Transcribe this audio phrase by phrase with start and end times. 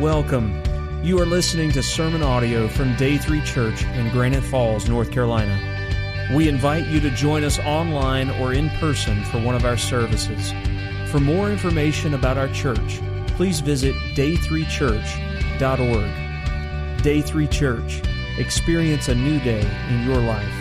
[0.00, 0.62] Welcome.
[1.02, 5.58] You are listening to sermon audio from Day 3 Church in Granite Falls, North Carolina.
[6.36, 10.52] We invite you to join us online or in person for one of our services.
[11.10, 13.00] For more information about our church,
[13.34, 17.02] please visit day3church.org.
[17.02, 18.00] Day 3 Church.
[18.38, 20.57] Experience a new day in your life.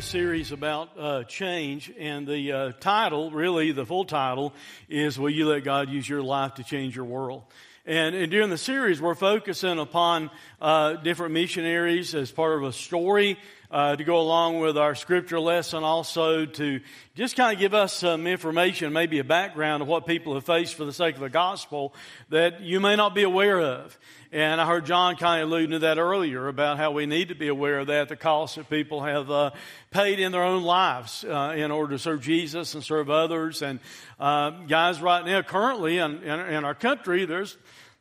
[0.00, 4.54] This series about uh, change, and the uh, title, really, the full title,
[4.88, 7.42] is Will You Let God Use Your Life to Change Your World?
[7.84, 12.72] And, and during the series, we're focusing upon uh, different missionaries as part of a
[12.72, 13.38] story
[13.70, 16.80] uh, to go along with our scripture lesson, also to
[17.14, 20.76] just kind of give us some information, maybe a background of what people have faced
[20.76, 21.94] for the sake of the gospel
[22.30, 23.98] that you may not be aware of.
[24.32, 27.34] And I heard John kind of alluding to that earlier about how we need to
[27.34, 29.50] be aware of that, the cost that people have uh,
[29.90, 33.60] paid in their own lives uh, in order to serve Jesus and serve others.
[33.60, 33.80] And
[34.20, 37.58] uh, guys, right now, currently in, in, in our country, there's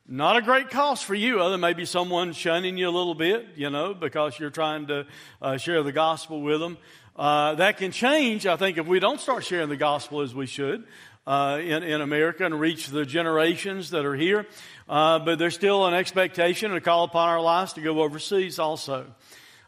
[0.07, 3.71] not a great cost for you, other maybe someone shunning you a little bit, you
[3.71, 5.07] know, because you're trying to
[5.41, 6.77] uh, share the gospel with them.
[7.15, 10.45] Uh, that can change, I think, if we don't start sharing the gospel as we
[10.45, 10.83] should
[11.29, 14.47] uh, in, in America and reach the generations that are here.
[14.89, 18.57] Uh, but there's still an expectation and a call upon our lives to go overseas
[18.57, 19.05] also.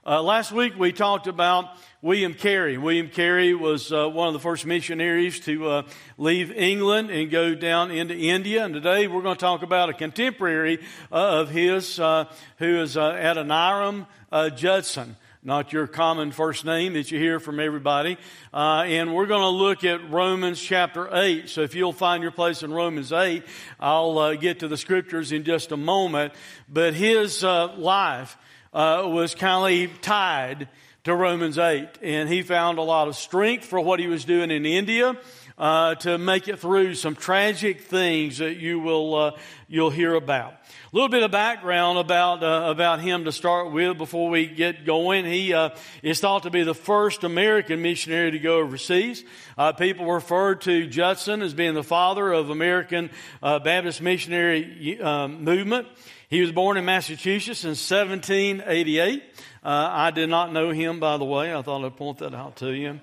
[0.03, 1.65] Uh, last week we talked about
[2.01, 2.79] William Carey.
[2.79, 5.83] William Carey was uh, one of the first missionaries to uh,
[6.17, 8.65] leave England and go down into India.
[8.65, 10.79] And today we're going to talk about a contemporary
[11.11, 12.25] uh, of his uh,
[12.57, 14.07] who is Adoniram
[14.55, 18.17] Judson not your common first name that you hear from everybody.
[18.53, 21.49] Uh, and we're going to look at Romans chapter 8.
[21.49, 23.43] So if you'll find your place in Romans 8,
[23.79, 26.33] I'll uh, get to the scriptures in just a moment.
[26.69, 28.37] But his uh, life
[28.71, 30.67] uh, was kind of tied
[31.05, 31.89] to Romans 8.
[32.03, 35.17] And he found a lot of strength for what he was doing in India.
[35.57, 39.31] Uh, to make it through some tragic things that you will uh,
[39.67, 40.53] you'll hear about.
[40.53, 40.57] A
[40.93, 45.25] little bit of background about uh, about him to start with before we get going.
[45.25, 45.69] He uh,
[46.01, 49.23] is thought to be the first American missionary to go overseas.
[49.57, 53.09] Uh, people refer to Judson as being the father of American
[53.43, 55.87] uh, Baptist missionary movement.
[56.31, 59.21] He was born in Massachusetts in 1788.
[59.63, 61.53] Uh, I did not know him, by the way.
[61.53, 63.01] I thought I'd point that out to you.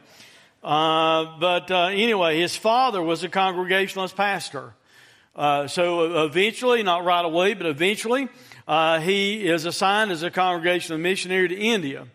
[0.62, 4.74] Uh, but anyway, his father was a Congregationalist pastor.
[5.38, 8.28] Uh, so eventually, not right away, but eventually,
[8.66, 12.08] uh, he is assigned as a congregational missionary to India.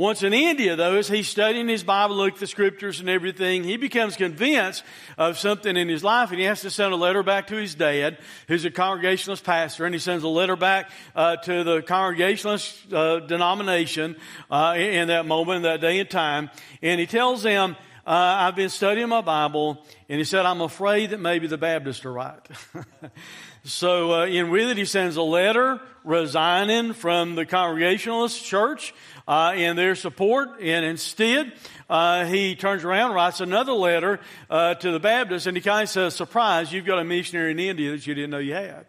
[0.00, 3.76] Once in India, though, as he's studying his Bible, look the scriptures and everything, he
[3.76, 4.82] becomes convinced
[5.18, 7.74] of something in his life, and he has to send a letter back to his
[7.74, 8.16] dad,
[8.48, 13.20] who's a Congregationalist pastor, and he sends a letter back uh, to the Congregationalist uh,
[13.20, 14.16] denomination
[14.50, 16.48] uh, in that moment, that day and time,
[16.80, 21.10] and he tells them, uh, I've been studying my Bible, and he said, I'm afraid
[21.10, 22.40] that maybe the Baptists are right.
[23.64, 28.94] so, uh, in with it, he sends a letter resigning from the Congregationalist church
[29.28, 31.52] uh, in their support, and instead,
[31.90, 35.88] uh, he turns around, writes another letter uh, to the Baptists, and he kind of
[35.90, 38.86] says, Surprise, you've got a missionary in India that you didn't know you had.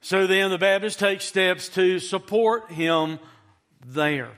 [0.00, 3.18] So then the Baptists take steps to support him
[3.84, 4.30] there.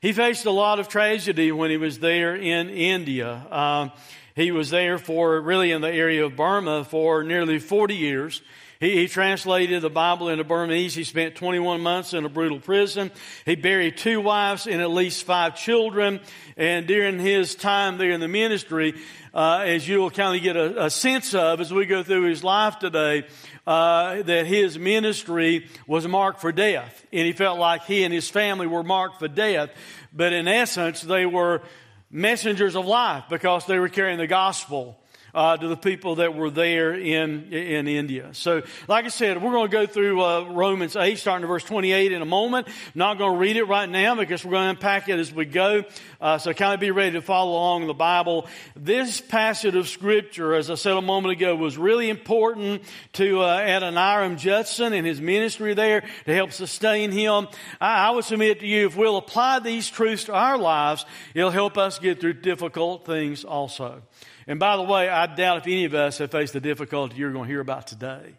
[0.00, 3.46] He faced a lot of tragedy when he was there in India.
[3.50, 3.88] Uh,
[4.34, 8.42] he was there for really in the area of Burma for nearly 40 years.
[8.84, 10.94] He, he, translated the Bible into Burmese.
[10.94, 13.10] He spent 21 months in a brutal prison.
[13.46, 16.20] He buried two wives and at least five children.
[16.58, 18.92] And during his time there in the ministry,
[19.32, 22.44] uh, as you'll kind of get a, a, sense of as we go through his
[22.44, 23.24] life today,
[23.66, 27.06] uh, that his ministry was marked for death.
[27.10, 29.70] And he felt like he and his family were marked for death.
[30.12, 31.62] But in essence, they were
[32.10, 34.98] messengers of life because they were carrying the gospel
[35.34, 38.30] uh, to the people that were there in, in India.
[38.32, 41.64] So, like I said, we're going to go through uh, Romans 8, starting to verse
[41.64, 42.68] 28 in a moment.
[42.94, 45.44] not going to read it right now because we're going to unpack it as we
[45.44, 45.84] go.
[46.20, 48.46] Uh, so, kind of be ready to follow along in the Bible.
[48.76, 52.82] This passage of Scripture, as I said a moment ago, was really important
[53.14, 57.48] to uh, Adoniram Judson and his ministry there to help sustain him.
[57.80, 61.04] I, I would submit to you, if we'll apply these truths to our lives,
[61.34, 64.02] it'll help us get through difficult things also.
[64.46, 67.32] And by the way, I doubt if any of us have faced the difficulty you're
[67.32, 68.34] going to hear about today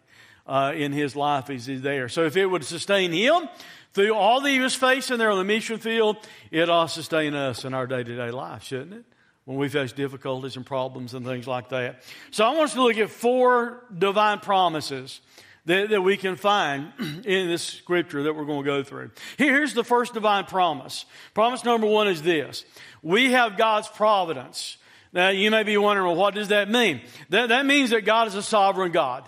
[0.46, 2.08] uh, in his life as he's there.
[2.08, 3.48] So if it would sustain him
[3.92, 6.16] through all that he was facing there on the mission field,
[6.50, 9.04] it ought to sustain us in our day to day life, shouldn't it?
[9.44, 12.02] When we face difficulties and problems and things like that.
[12.32, 15.20] So I want us to look at four divine promises
[15.66, 19.10] that, that we can find in this scripture that we're going to go through.
[19.36, 21.04] Here's the first divine promise.
[21.34, 22.64] Promise number one is this.
[23.02, 24.78] We have God's providence
[25.16, 27.00] now, you may be wondering, well, what does that mean?
[27.30, 29.24] That, that means that God is a sovereign God.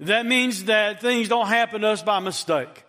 [0.00, 2.84] That means that things don't happen to us by mistake.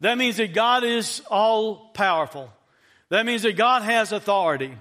[0.00, 2.50] That means that God is all powerful.
[3.10, 4.74] That means that God has authority.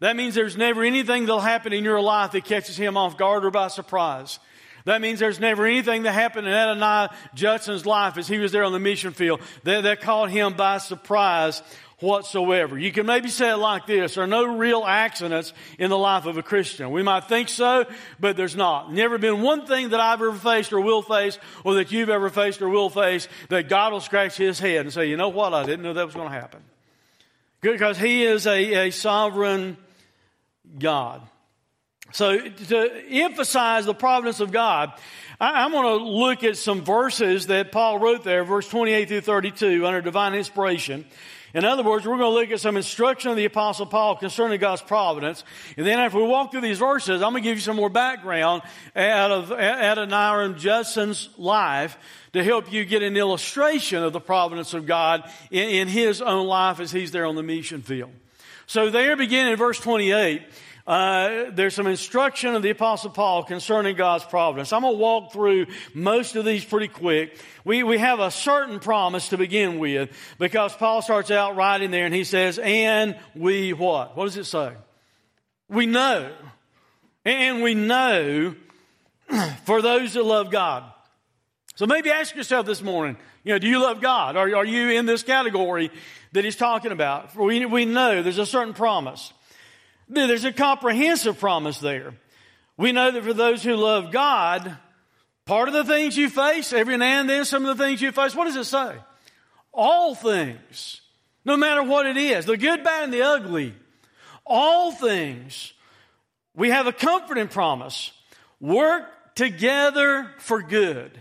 [0.00, 3.44] That means there's never anything that'll happen in your life that catches him off guard
[3.44, 4.40] or by surprise.
[4.84, 8.64] That means there's never anything that happened in Adoniram Judson's life as he was there
[8.64, 11.62] on the mission field that, that caught him by surprise
[12.00, 12.78] whatsoever.
[12.78, 16.26] You can maybe say it like this, there are no real accidents in the life
[16.26, 16.90] of a Christian.
[16.90, 17.86] We might think so,
[18.20, 18.92] but there's not.
[18.92, 22.30] Never been one thing that I've ever faced or will face or that you've ever
[22.30, 25.54] faced or will face that God will scratch his head and say, you know what,
[25.54, 26.62] I didn't know that was going to happen.
[27.60, 29.76] Good, because he is a, a sovereign
[30.78, 31.22] God.
[32.12, 34.92] So to emphasize the providence of God,
[35.40, 39.20] I, am going to look at some verses that Paul wrote there, verse 28 through
[39.20, 41.04] 32, under divine inspiration.
[41.54, 44.60] In other words, we're going to look at some instruction of the Apostle Paul concerning
[44.60, 45.44] God's providence.
[45.76, 47.88] And then after we walk through these verses, I'm going to give you some more
[47.88, 48.62] background
[48.94, 51.96] out of Adoniram Judson's life
[52.34, 56.46] to help you get an illustration of the providence of God in, in his own
[56.46, 58.10] life as he's there on the mission field.
[58.66, 60.42] So there beginning in verse 28,
[60.88, 64.72] uh, there's some instruction of the Apostle Paul concerning God's providence.
[64.72, 67.38] I'm going to walk through most of these pretty quick.
[67.62, 70.08] We, we have a certain promise to begin with
[70.38, 74.16] because Paul starts out writing there and he says, and we what?
[74.16, 74.72] What does it say?
[75.68, 76.32] We know.
[77.22, 78.54] And we know
[79.66, 80.84] for those that love God.
[81.74, 84.38] So maybe ask yourself this morning, you know, do you love God?
[84.38, 85.90] Are, are you in this category
[86.32, 87.36] that he's talking about?
[87.36, 89.34] We, we know there's a certain promise.
[90.08, 92.14] There's a comprehensive promise there.
[92.76, 94.76] We know that for those who love God,
[95.44, 98.12] part of the things you face, every now and then, some of the things you
[98.12, 98.94] face, what does it say?
[99.72, 101.00] All things,
[101.44, 103.74] no matter what it is, the good, bad, and the ugly,
[104.46, 105.72] all things,
[106.54, 108.12] we have a comforting promise.
[108.60, 111.20] Work together for good.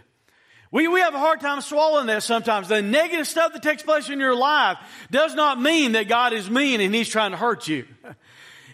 [0.71, 2.67] We, we have a hard time swallowing that sometimes.
[2.67, 4.77] The negative stuff that takes place in your life
[5.11, 7.85] does not mean that God is mean and He's trying to hurt you.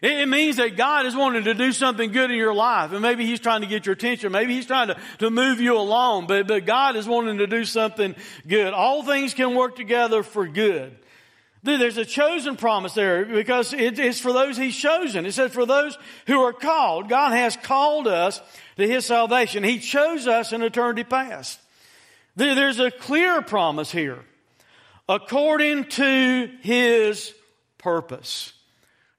[0.04, 2.92] It means that God is wanting to do something good in your life.
[2.92, 4.34] And maybe He's trying to get your attention.
[4.34, 6.28] Maybe He's trying to, to move you along.
[6.28, 8.14] But, but God is wanting to do something
[8.46, 8.74] good.
[8.74, 10.98] All things can work together for good.
[11.64, 15.26] There's a chosen promise there because it's for those He's chosen.
[15.26, 15.98] It says for those
[16.28, 17.08] who are called.
[17.08, 18.42] God has called us
[18.76, 19.64] to His salvation.
[19.64, 21.62] He chose us in eternity past.
[22.36, 24.20] There's a clear promise here.
[25.08, 27.34] According to His
[27.78, 28.53] purpose.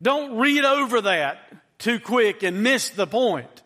[0.02, 1.38] Don't read over that
[1.78, 3.62] too quick and miss the point.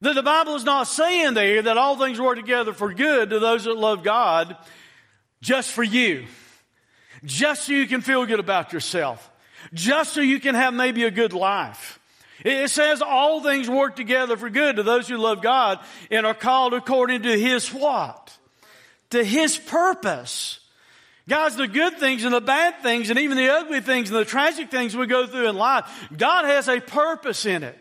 [0.00, 3.38] That the Bible is not saying there that all things work together for good to
[3.38, 4.56] those that love God
[5.40, 6.26] just for you.
[7.24, 9.30] Just so you can feel good about yourself.
[9.72, 11.98] Just so you can have maybe a good life.
[12.44, 15.80] It says all things work together for good to those who love God
[16.10, 18.36] and are called according to His what?
[19.10, 20.60] To His purpose.
[21.28, 24.24] Guys, the good things and the bad things and even the ugly things and the
[24.24, 25.84] tragic things we go through in life,
[26.16, 27.76] God has a purpose in it.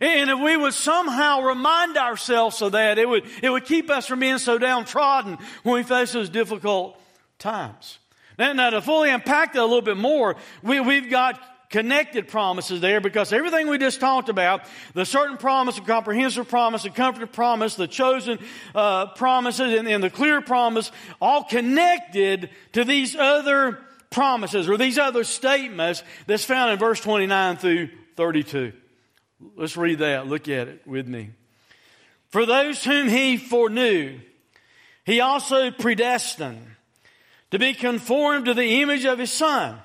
[0.00, 4.06] And if we would somehow remind ourselves of that, it would, it would keep us
[4.06, 6.98] from being so downtrodden when we face those difficult
[7.38, 7.98] times.
[8.38, 11.40] Now, now to fully unpack that a little bit more, we, we've got
[11.70, 14.62] connected promises there because everything we just talked about,
[14.94, 18.38] the certain promise, the comprehensive promise, the comforted promise, the chosen
[18.74, 20.90] uh, promises, and, and the clear promise,
[21.20, 23.78] all connected to these other
[24.10, 28.72] promises or these other statements that's found in verse 29 through 32.
[29.56, 30.26] Let's read that.
[30.26, 31.30] Look at it with me.
[32.30, 34.20] For those whom he foreknew,
[35.04, 36.66] he also predestined
[37.50, 39.78] to be conformed to the image of his son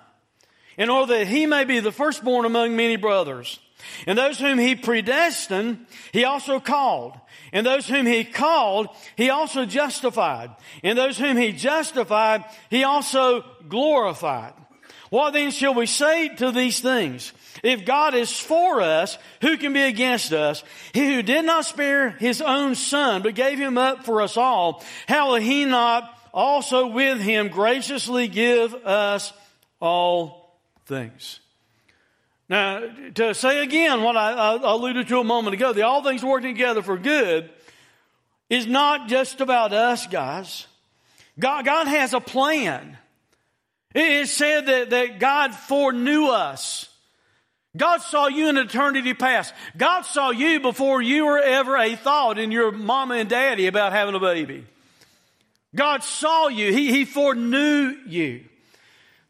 [0.78, 3.60] in order that he may be the firstborn among many brothers.
[4.08, 7.14] And those whom he predestined, he also called.
[7.52, 10.52] And those whom he called, he also justified.
[10.84, 14.54] And those whom he justified, he also glorified.
[15.10, 17.34] What then shall we say to these things?
[17.62, 20.64] If God is for us, who can be against us?
[20.92, 24.84] He who did not spare his own son, but gave him up for us all,
[25.08, 29.32] how will he not also with him graciously give us
[29.80, 30.43] all
[30.86, 31.40] things.
[32.50, 32.82] Now,
[33.16, 36.54] to say again what I, I alluded to a moment ago, the all things working
[36.54, 37.50] together for good
[38.50, 40.68] is not just about us, guys.
[41.40, 42.98] God, God has a plan.
[43.96, 46.90] It is said that, that God foreknew us.
[47.76, 49.54] God saw you in eternity past.
[49.76, 53.94] God saw you before you were ever a thought in your mama and daddy about
[53.94, 54.66] having a baby.
[55.76, 56.72] God saw you.
[56.72, 58.46] He, he foreknew you.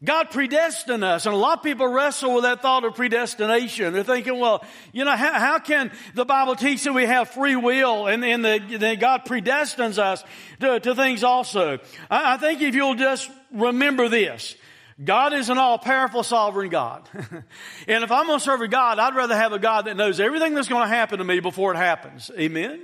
[0.04, 1.26] God predestined us.
[1.26, 3.92] And a lot of people wrestle with that thought of predestination.
[3.92, 7.56] They're thinking, well, you know, how, how can the Bible teach that we have free
[7.56, 10.22] will and, and that God predestines us
[10.60, 11.78] to, to things also?
[12.10, 14.56] I, I think if you'll just remember this,
[15.02, 17.08] God is an all powerful sovereign God.
[17.88, 20.20] and if I'm going to serve a God, I'd rather have a God that knows
[20.20, 22.30] everything that's going to happen to me before it happens.
[22.38, 22.80] Amen?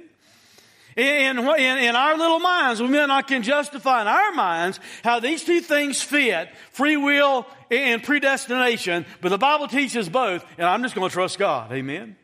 [1.00, 5.19] In, in, in, our little minds, we may not can justify in our minds how
[5.19, 10.83] these two things fit, free will and predestination, but the Bible teaches both, and I'm
[10.83, 11.73] just going to trust God.
[11.73, 12.16] Amen?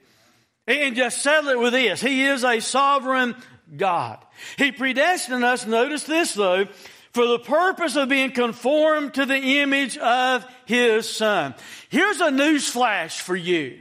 [0.67, 2.03] And just settle it with this.
[2.03, 3.35] He is a sovereign
[3.75, 4.23] God.
[4.59, 6.67] He predestined us, notice this though,
[7.13, 11.55] for the purpose of being conformed to the image of His Son.
[11.89, 13.81] Here's a news flash for you.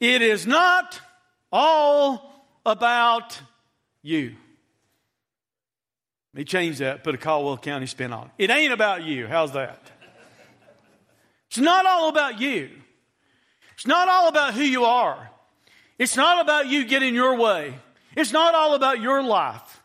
[0.00, 1.00] It is not
[1.52, 3.40] all about
[4.04, 4.34] you.
[6.32, 8.44] Let me change that, put a Caldwell County spin on it.
[8.44, 9.26] It ain't about you.
[9.26, 9.90] How's that?
[11.48, 12.70] It's not all about you.
[13.74, 15.30] It's not all about who you are.
[15.98, 17.74] It's not about you getting your way.
[18.16, 19.80] It's not all about your life.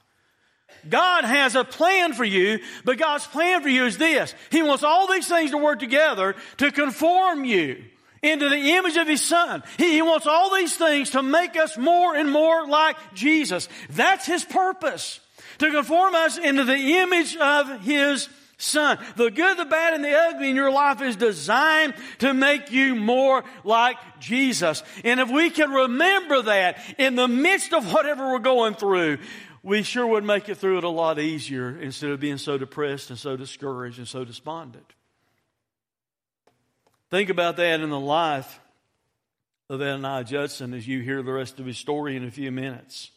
[0.87, 4.33] God has a plan for you, but God's plan for you is this.
[4.49, 7.83] He wants all these things to work together to conform you
[8.21, 9.63] into the image of His Son.
[9.77, 13.67] He, he, wants all these things to make us more and more like Jesus.
[13.89, 15.19] That's His purpose.
[15.59, 18.97] To conform us into the image of His Son.
[19.15, 22.93] The good, the bad, and the ugly in your life is designed to make you
[22.93, 24.83] more like Jesus.
[25.03, 29.19] And if we can remember that in the midst of whatever we're going through,
[29.63, 33.09] we sure would make it through it a lot easier instead of being so depressed
[33.09, 34.93] and so discouraged and so despondent.
[37.09, 38.59] Think about that in the life
[39.67, 43.09] of Adoniram Judson as you hear the rest of his story in a few minutes.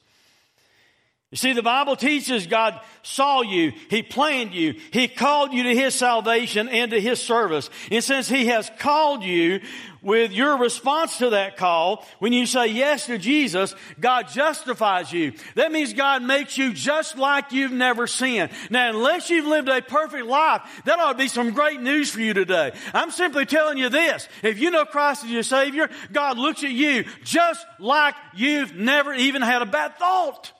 [1.32, 5.74] You see, the Bible teaches God saw you, He planned you, He called you to
[5.74, 7.70] His salvation and to His service.
[7.90, 9.62] And since He has called you
[10.02, 15.32] with your response to that call, when you say yes to Jesus, God justifies you.
[15.54, 18.50] That means God makes you just like you've never sinned.
[18.68, 22.20] Now, unless you've lived a perfect life, that ought to be some great news for
[22.20, 22.72] you today.
[22.92, 24.28] I'm simply telling you this.
[24.42, 29.14] If you know Christ as your Savior, God looks at you just like you've never
[29.14, 30.52] even had a bad thought.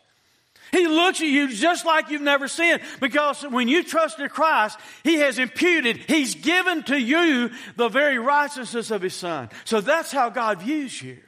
[0.73, 5.17] He looks at you just like you've never sinned because when you trusted Christ, He
[5.17, 9.51] has imputed, He's given to you the very righteousness of His Son.
[9.65, 11.19] So that's how God views you.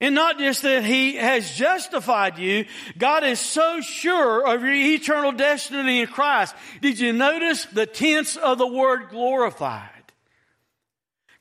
[0.00, 2.64] And not just that He has justified you,
[2.96, 6.54] God is so sure of your eternal destiny in Christ.
[6.80, 9.95] Did you notice the tense of the word glorified?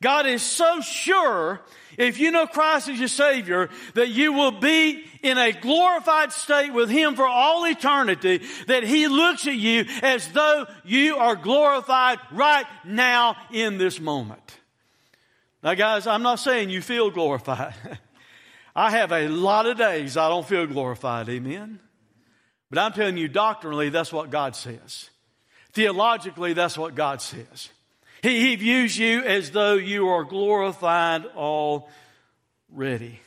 [0.05, 1.59] God is so sure
[1.97, 6.71] if you know Christ as your Savior, that you will be in a glorified state
[6.71, 12.19] with Him for all eternity, that He looks at you as though you are glorified
[12.31, 14.59] right now in this moment.
[15.63, 17.73] Now guys, I'm not saying you feel glorified.
[18.75, 21.79] I have a lot of days I don't feel glorified, amen?
[22.69, 25.09] But I'm telling you, doctrinally, that's what God says.
[25.73, 27.69] Theologically, that's what God says.
[28.25, 33.19] He, he views you as though you are glorified already.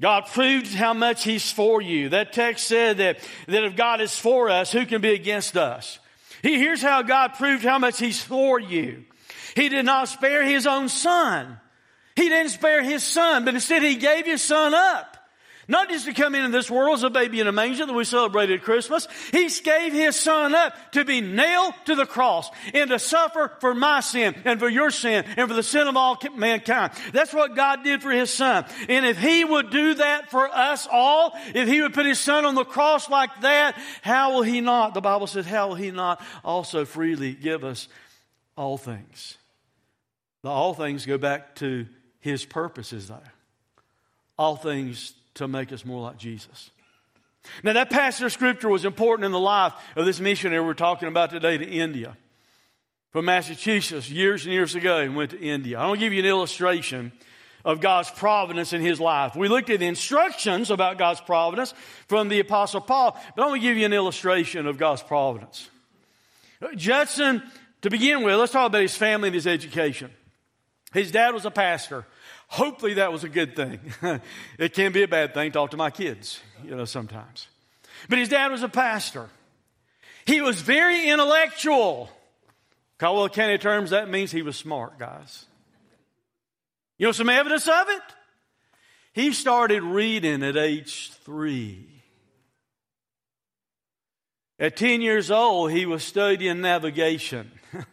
[0.00, 2.08] God proves how much He's for you.
[2.08, 6.00] That text said that, that if God is for us, who can be against us?
[6.42, 9.04] He, here's how God proved how much He's for you.
[9.54, 11.60] He did not spare His own Son.
[12.16, 15.09] He didn't spare His Son, but instead He gave His Son up.
[15.70, 18.02] Not just to come into this world as a baby in a manger that we
[18.02, 19.06] celebrated Christmas.
[19.30, 23.72] He gave His Son up to be nailed to the cross and to suffer for
[23.72, 26.92] my sin and for your sin and for the sin of all mankind.
[27.12, 28.64] That's what God did for His Son.
[28.88, 32.44] And if He would do that for us all, if He would put His Son
[32.44, 35.92] on the cross like that, how will He not, the Bible says, how will He
[35.92, 37.86] not also freely give us
[38.56, 39.38] all things?
[40.42, 41.86] The all things go back to
[42.18, 43.22] His purposes though.
[44.36, 46.70] All things to make us more like Jesus.
[47.62, 51.08] Now, that passage of scripture was important in the life of this missionary we're talking
[51.08, 52.16] about today to India.
[53.12, 55.78] From Massachusetts, years and years ago, he went to India.
[55.78, 57.12] I want to give you an illustration
[57.64, 59.34] of God's providence in his life.
[59.34, 61.74] We looked at the instructions about God's providence
[62.08, 65.68] from the Apostle Paul, but I want to give you an illustration of God's providence.
[66.76, 67.42] Judson,
[67.82, 70.10] to begin with, let's talk about his family and his education.
[70.92, 72.06] His dad was a pastor.
[72.50, 73.78] Hopefully that was a good thing.
[74.58, 75.52] it can be a bad thing.
[75.52, 77.46] To talk to my kids, you know, sometimes.
[78.08, 79.28] But his dad was a pastor.
[80.26, 82.10] He was very intellectual.
[82.98, 85.46] Caldwell County terms, that means he was smart, guys.
[86.98, 88.02] You know some evidence of it?
[89.12, 91.86] He started reading at age three.
[94.58, 97.52] At 10 years old, he was studying navigation,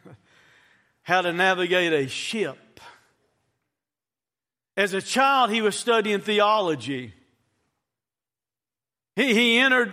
[1.04, 2.58] how to navigate a ship.
[4.78, 7.12] As a child, he was studying theology.
[9.16, 9.92] He, he entered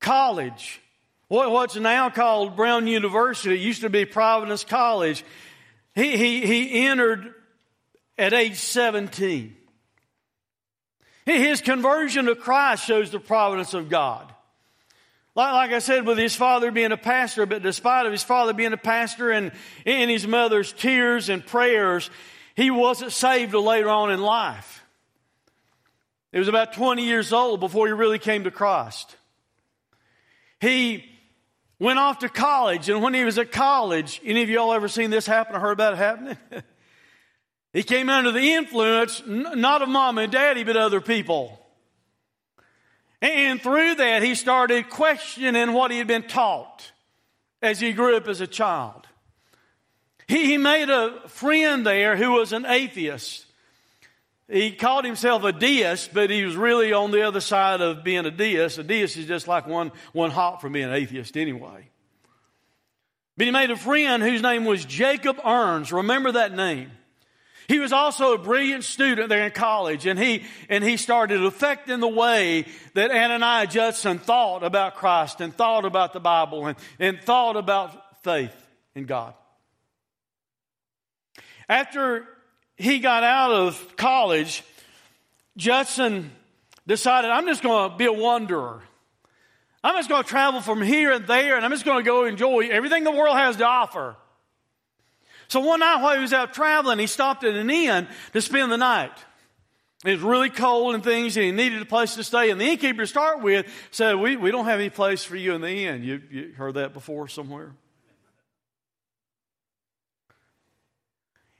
[0.00, 0.80] college,
[1.28, 3.54] what's now called Brown University.
[3.54, 5.24] It used to be Providence College.
[5.94, 7.32] He, he, he entered
[8.18, 9.56] at age 17.
[11.24, 14.32] His conversion to Christ shows the providence of God.
[15.36, 18.52] Like, like, I said, with his father being a pastor, but despite of his father
[18.52, 19.52] being a pastor and,
[19.84, 22.10] and his mother's tears and prayers,
[22.56, 24.82] he wasn't saved till later on in life.
[26.32, 29.14] He was about 20 years old before he really came to Christ.
[30.60, 31.04] He
[31.78, 35.10] went off to college, and when he was at college, any of y'all ever seen
[35.10, 36.38] this happen or heard about it happening?
[37.74, 41.60] he came under the influence, not of mom and daddy, but other people.
[43.20, 46.90] And through that, he started questioning what he had been taught
[47.60, 49.06] as he grew up as a child.
[50.28, 53.44] He, he made a friend there who was an atheist.
[54.48, 58.26] He called himself a deist, but he was really on the other side of being
[58.26, 58.78] a deist.
[58.78, 61.88] A deist is just like one, one hop from being an atheist anyway.
[63.36, 65.92] But he made a friend whose name was Jacob Ernst.
[65.92, 66.90] Remember that name.
[67.68, 71.98] He was also a brilliant student there in college, and he, and he started affecting
[71.98, 77.20] the way that Ananias Judson thought about Christ and thought about the Bible and, and
[77.20, 78.54] thought about faith
[78.94, 79.34] in God.
[81.68, 82.26] After
[82.76, 84.62] he got out of college,
[85.56, 86.30] Judson
[86.86, 88.82] decided, I'm just going to be a wanderer.
[89.82, 92.24] I'm just going to travel from here and there, and I'm just going to go
[92.24, 94.16] enjoy everything the world has to offer.
[95.48, 98.72] So one night while he was out traveling, he stopped at an inn to spend
[98.72, 99.12] the night.
[100.04, 102.50] It was really cold and things, and he needed a place to stay.
[102.50, 105.54] And the innkeeper to start with said, We, we don't have any place for you
[105.54, 106.02] in the inn.
[106.02, 107.72] You, you heard that before somewhere?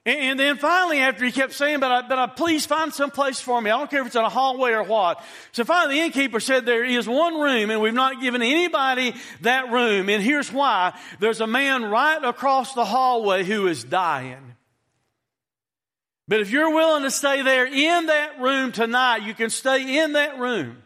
[0.07, 3.41] And then finally, after he kept saying, but, I, but I, please find some place
[3.41, 3.73] for me.
[3.73, 5.21] I don't care if it's in a hallway or what.
[5.51, 9.73] So finally, the innkeeper said, there is one room and we've not given anybody that
[9.73, 10.09] room.
[10.09, 10.97] And here's why.
[11.19, 14.55] There's a man right across the hallway who is dying.
[16.29, 20.13] But if you're willing to stay there in that room tonight, you can stay in
[20.13, 20.83] that room.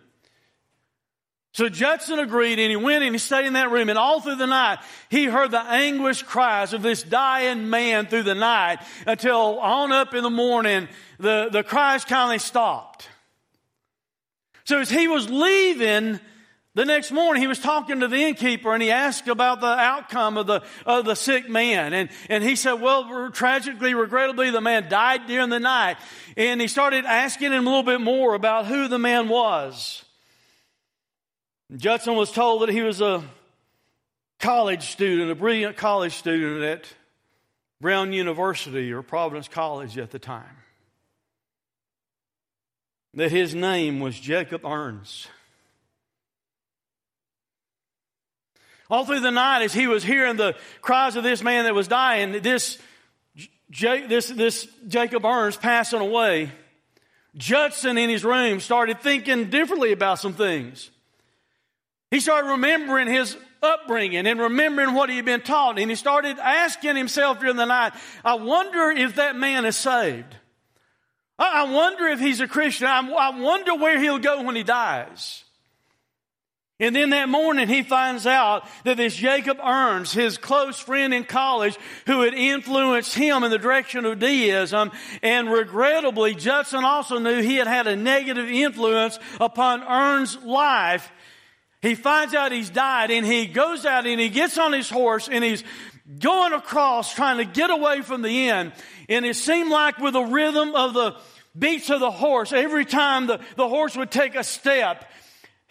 [1.52, 4.36] So Judson agreed and he went and he stayed in that room and all through
[4.36, 9.58] the night he heard the anguished cries of this dying man through the night until
[9.58, 13.08] on up in the morning the, the cries finally stopped.
[14.64, 16.20] So as he was leaving
[16.76, 20.36] the next morning he was talking to the innkeeper and he asked about the outcome
[20.36, 21.92] of the, of the sick man.
[21.92, 25.96] And, and he said, well, tragically, regrettably, the man died during the night.
[26.36, 30.04] And he started asking him a little bit more about who the man was.
[31.76, 33.22] Judson was told that he was a
[34.40, 36.85] college student, a brilliant college student at
[37.80, 40.56] Brown University or Providence College at the time.
[43.14, 45.28] That his name was Jacob Ernst.
[48.90, 51.87] All through the night, as he was hearing the cries of this man that was
[51.87, 52.78] dying, this,
[53.68, 56.50] this, this Jacob Ernst passing away,
[57.37, 60.90] Judson in his room started thinking differently about some things.
[62.11, 65.79] He started remembering his upbringing and remembering what he had been taught.
[65.79, 67.92] And he started asking himself during the night,
[68.25, 70.37] I wonder if that man is saved.
[71.38, 72.87] I wonder if he's a Christian.
[72.87, 75.44] I wonder where he'll go when he dies.
[76.81, 81.25] And then that morning he finds out that this Jacob Ernst, his close friend in
[81.25, 84.90] college, who had influenced him in the direction of deism,
[85.23, 91.12] and regrettably Judson also knew he had had a negative influence upon Ernst's life
[91.83, 95.29] he finds out he's died and he goes out and he gets on his horse
[95.29, 95.64] and he's
[96.19, 98.73] going across trying to get away from the inn.
[99.09, 101.16] And it seemed like with the rhythm of the
[101.59, 105.11] beats of the horse, every time the, the horse would take a step,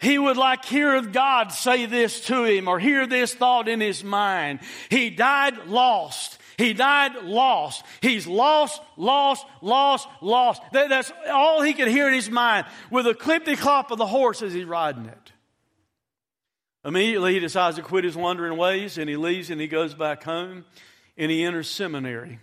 [0.00, 4.02] he would like hear God say this to him or hear this thought in his
[4.02, 4.60] mind.
[4.88, 6.38] He died lost.
[6.56, 7.84] He died lost.
[8.02, 10.62] He's lost, lost, lost, lost.
[10.72, 14.06] That, that's all he could hear in his mind with a clippity clop of the
[14.06, 15.32] horse as he's riding it.
[16.84, 20.22] Immediately, he decides to quit his wandering ways and he leaves and he goes back
[20.22, 20.64] home
[21.16, 22.38] and he enters seminary.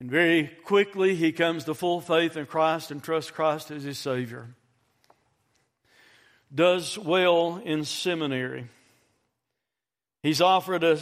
[0.00, 3.98] And very quickly, he comes to full faith in Christ and trusts Christ as his
[3.98, 4.48] Savior.
[6.52, 8.66] Does well in seminary.
[10.22, 10.98] He's offered a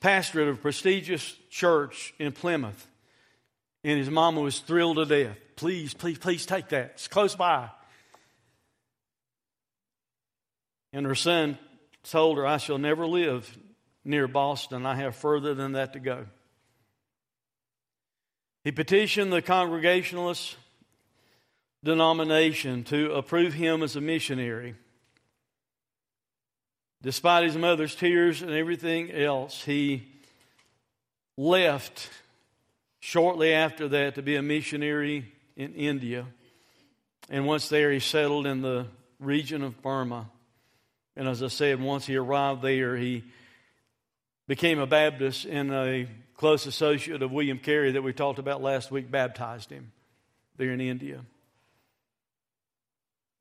[0.00, 2.86] pastorate of a prestigious church in Plymouth.
[3.84, 5.36] And his mama was thrilled to death.
[5.56, 6.92] Please, please, please take that.
[6.94, 7.70] It's close by.
[10.92, 11.58] And her son
[12.02, 13.56] told her, I shall never live
[14.04, 14.86] near Boston.
[14.86, 16.26] I have further than that to go.
[18.64, 20.56] He petitioned the Congregationalist
[21.82, 24.74] denomination to approve him as a missionary.
[27.02, 30.06] Despite his mother's tears and everything else, he
[31.38, 32.10] left
[32.98, 36.26] shortly after that to be a missionary in India.
[37.30, 38.86] And once there, he settled in the
[39.18, 40.28] region of Burma.
[41.20, 43.24] And as I said, once he arrived there, he
[44.48, 48.90] became a Baptist, and a close associate of William Carey that we talked about last
[48.90, 49.92] week baptized him
[50.56, 51.20] there in India.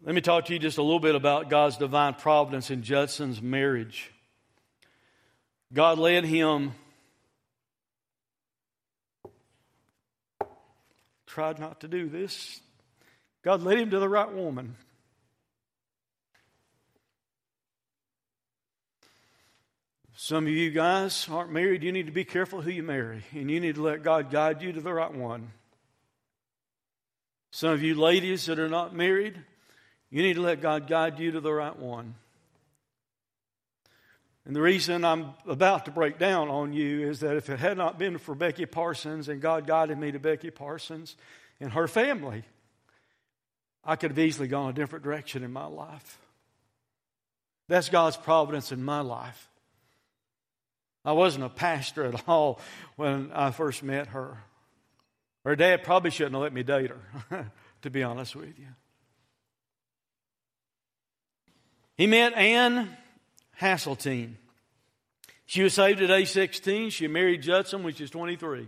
[0.04, 3.42] Let me talk to you just a little bit about God's divine providence in Judson's
[3.42, 4.12] marriage.
[5.72, 6.74] God led him,
[11.26, 12.60] tried not to do this.
[13.42, 14.76] God led him to the right woman.
[20.22, 21.82] Some of you guys aren't married.
[21.82, 24.62] You need to be careful who you marry, and you need to let God guide
[24.62, 25.54] you to the right one.
[27.52, 29.42] Some of you ladies that are not married,
[30.10, 32.16] you need to let God guide you to the right one.
[34.46, 37.78] And the reason I'm about to break down on you is that if it had
[37.78, 41.16] not been for Becky Parsons and God guided me to Becky Parsons
[41.62, 42.44] and her family,
[43.86, 46.20] I could have easily gone a different direction in my life.
[47.70, 49.49] That's God's providence in my life.
[51.10, 52.60] I wasn't a pastor at all
[52.96, 54.44] when I first met her.
[55.44, 58.68] Her dad probably shouldn't have let me date her, to be honest with you.
[61.98, 62.96] He met Ann
[63.60, 64.36] Hasseltine.
[65.48, 66.92] She was saved at age 16.
[66.92, 68.68] She married Judson when she was 23.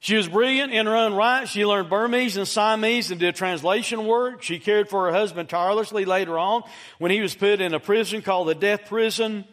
[0.00, 1.46] She was brilliant in her own right.
[1.46, 4.42] She learned Burmese and Siamese and did translation work.
[4.42, 6.64] She cared for her husband tirelessly later on
[6.98, 9.44] when he was put in a prison called the death prison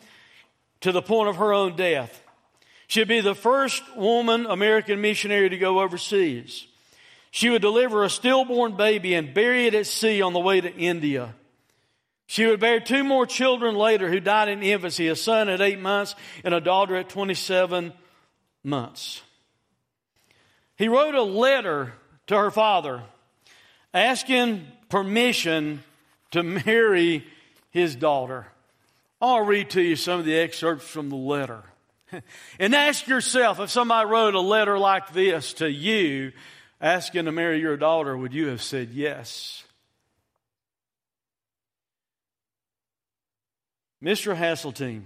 [0.82, 2.24] to the point of her own death.
[2.88, 6.68] She'd be the first woman American missionary to go overseas.
[7.32, 10.76] She would deliver a stillborn baby and bury it at sea on the way to
[10.76, 11.34] India.
[12.28, 15.80] She would bear two more children later who died in infancy, a son at eight
[15.80, 17.94] months and a daughter at 27
[18.64, 19.22] months.
[20.76, 21.94] He wrote a letter
[22.28, 23.04] to her father
[23.94, 25.84] asking permission
[26.32, 27.26] to marry
[27.70, 28.48] his daughter.
[29.22, 31.64] I'll read to you some of the excerpts from the letter.
[32.60, 36.32] and ask yourself if somebody wrote a letter like this to you
[36.80, 39.64] asking to marry your daughter, would you have said yes?
[44.04, 44.36] Mr.
[44.36, 45.04] Hasseltine,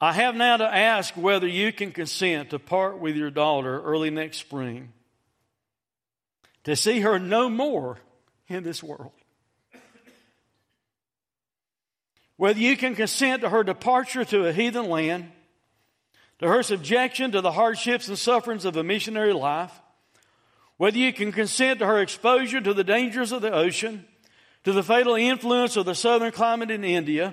[0.00, 4.08] I have now to ask whether you can consent to part with your daughter early
[4.08, 4.92] next spring,
[6.64, 7.98] to see her no more
[8.48, 9.12] in this world.
[12.36, 15.30] Whether you can consent to her departure to a heathen land,
[16.38, 19.72] to her subjection to the hardships and sufferings of a missionary life,
[20.76, 24.04] whether you can consent to her exposure to the dangers of the ocean,
[24.64, 27.32] to the fatal influence of the southern climate in India,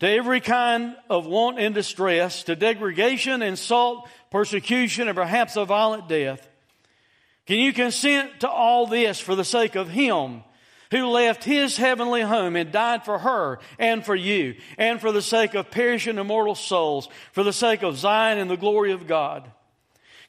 [0.00, 6.08] to every kind of want and distress, to degradation, insult, persecution, and perhaps a violent
[6.08, 6.46] death.
[7.46, 10.42] Can you consent to all this for the sake of Him
[10.90, 15.22] who left His heavenly home and died for her and for you, and for the
[15.22, 19.50] sake of perishing immortal souls, for the sake of Zion and the glory of God?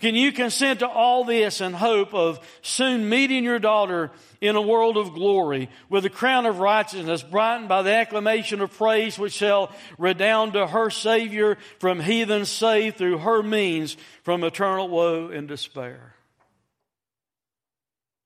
[0.01, 4.09] Can you consent to all this in hope of soon meeting your daughter
[4.41, 8.75] in a world of glory with a crown of righteousness brightened by the acclamation of
[8.75, 14.89] praise which shall redound to her Savior from heathens saved through her means from eternal
[14.89, 16.15] woe and despair?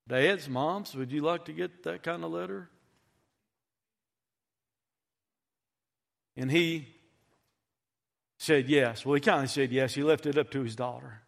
[0.08, 2.70] Dads, moms, would you like to get that kind of letter?
[6.38, 6.88] And he
[8.38, 9.06] said yes.
[9.06, 9.96] Well, he kind of said yes.
[9.96, 11.22] He left it up to his daughter.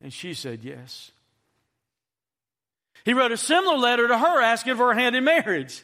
[0.00, 1.10] And she said yes.
[3.04, 5.82] He wrote a similar letter to her asking for her hand in marriage,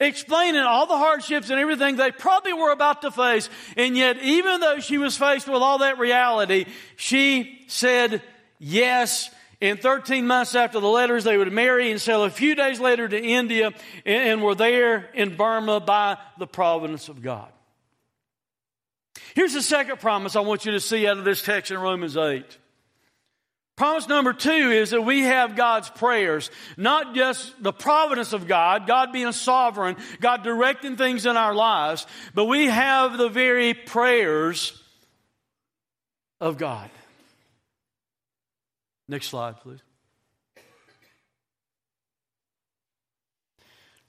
[0.00, 3.48] explaining all the hardships and everything they probably were about to face.
[3.76, 6.66] And yet, even though she was faced with all that reality,
[6.96, 8.22] she said
[8.58, 9.30] yes.
[9.62, 13.06] In 13 months after the letters, they would marry and sail a few days later
[13.06, 13.70] to India
[14.04, 17.48] and were there in Burma by the providence of God.
[19.36, 22.16] Here's the second promise I want you to see out of this text in Romans
[22.16, 22.44] 8.
[23.76, 28.88] Promise number two is that we have God's prayers, not just the providence of God,
[28.88, 34.82] God being sovereign, God directing things in our lives, but we have the very prayers
[36.40, 36.90] of God.
[39.12, 39.80] Next slide, please.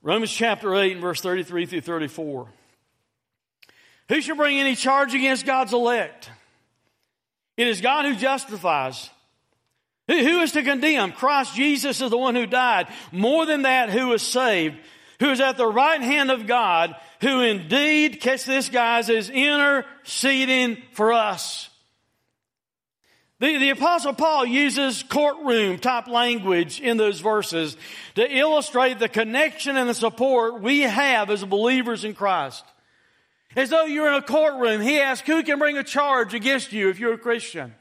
[0.02, 2.48] Romans chapter 8 and verse 33 through 34.
[4.08, 6.30] Who shall bring any charge against God's elect?
[7.58, 9.10] It is God who justifies.
[10.08, 11.12] Who is to condemn?
[11.12, 12.88] Christ Jesus is the one who died.
[13.12, 14.78] More than that, who is saved,
[15.20, 20.82] who is at the right hand of God, who indeed, catch this guys, is interceding
[20.94, 21.70] for us.
[23.44, 27.76] The, the apostle Paul uses courtroom type language in those verses
[28.16, 32.64] to illustrate the connection and the support we have as believers in Christ.
[33.58, 36.88] As though you're in a courtroom, he asks, who can bring a charge against you
[36.88, 37.76] if you're a Christian?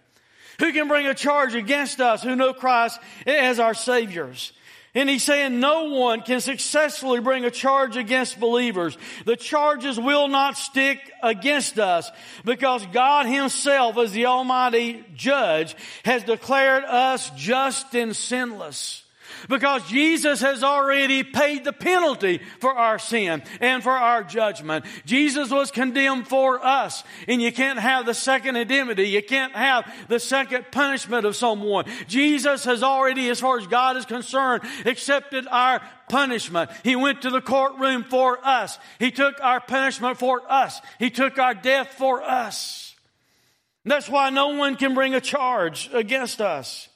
[0.58, 4.52] Who can bring a charge against us who know Christ as our Saviors?
[4.94, 8.98] And he's saying no one can successfully bring a charge against believers.
[9.24, 12.10] The charges will not stick against us
[12.44, 15.74] because God himself as the Almighty Judge
[16.04, 19.01] has declared us just and sinless.
[19.48, 24.84] Because Jesus has already paid the penalty for our sin and for our judgment.
[25.04, 27.04] Jesus was condemned for us.
[27.28, 29.08] And you can't have the second indemnity.
[29.08, 31.86] You can't have the second punishment of someone.
[32.08, 36.70] Jesus has already, as far as God is concerned, accepted our punishment.
[36.84, 38.78] He went to the courtroom for us.
[38.98, 40.80] He took our punishment for us.
[40.98, 42.94] He took our death for us.
[43.84, 46.88] That's why no one can bring a charge against us.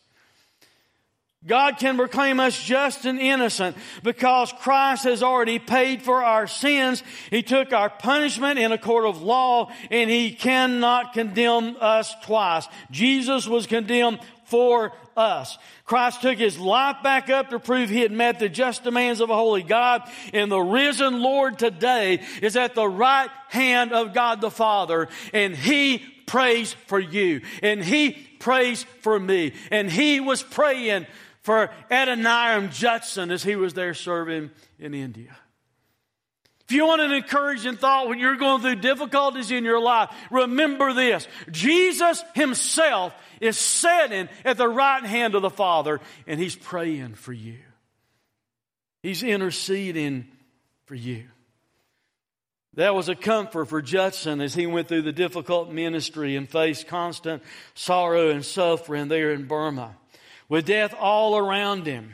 [1.46, 7.02] God can proclaim us just and innocent because Christ has already paid for our sins.
[7.30, 12.66] He took our punishment in a court of law and He cannot condemn us twice.
[12.90, 15.58] Jesus was condemned for us.
[15.84, 19.30] Christ took his life back up to prove he had met the just demands of
[19.30, 20.02] a holy God.
[20.32, 25.08] And the risen Lord today is at the right hand of God the Father.
[25.32, 27.40] And he prays for you.
[27.62, 29.52] And he prays for me.
[29.70, 31.06] And he was praying
[31.46, 35.36] for Adoniram Judson as he was there serving in India.
[36.64, 40.92] If you want an encouraging thought when you're going through difficulties in your life, remember
[40.92, 41.28] this.
[41.52, 47.32] Jesus himself is sitting at the right hand of the Father and he's praying for
[47.32, 47.58] you.
[49.04, 50.26] He's interceding
[50.86, 51.26] for you.
[52.74, 56.88] That was a comfort for Judson as he went through the difficult ministry and faced
[56.88, 59.94] constant sorrow and suffering there in Burma
[60.48, 62.12] with death all around him.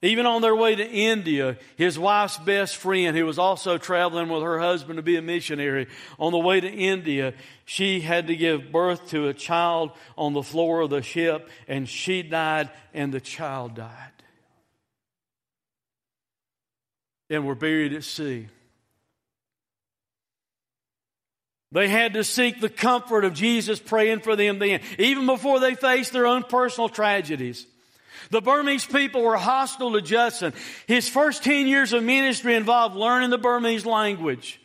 [0.00, 4.44] Even on their way to India, his wife's best friend, who was also traveling with
[4.44, 5.88] her husband to be a missionary,
[6.20, 7.34] on the way to India,
[7.64, 11.88] she had to give birth to a child on the floor of the ship, and
[11.88, 14.12] she died, and the child died.
[17.28, 18.48] And were buried at sea.
[21.70, 25.74] They had to seek the comfort of Jesus praying for them then, even before they
[25.74, 27.66] faced their own personal tragedies.
[28.30, 30.52] The Burmese people were hostile to Judson.
[30.86, 34.60] His first 10 years of ministry involved learning the Burmese language.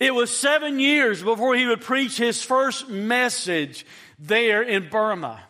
[0.00, 3.86] It was seven years before he would preach his first message
[4.18, 5.40] there in Burma.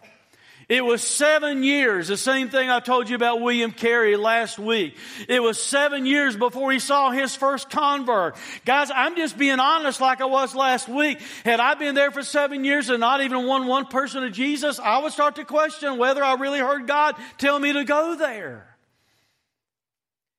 [0.68, 4.98] It was seven years, the same thing I told you about William Carey last week.
[5.26, 8.36] It was seven years before he saw his first convert.
[8.66, 11.22] Guys, I'm just being honest like I was last week.
[11.42, 14.78] Had I been there for seven years and not even won one person to Jesus,
[14.78, 18.76] I would start to question whether I really heard God tell me to go there.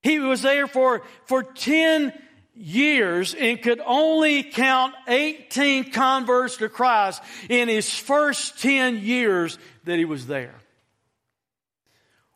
[0.03, 2.13] He was there for, for 10
[2.55, 9.97] years and could only count 18 converts to Christ in his first 10 years that
[9.97, 10.55] he was there.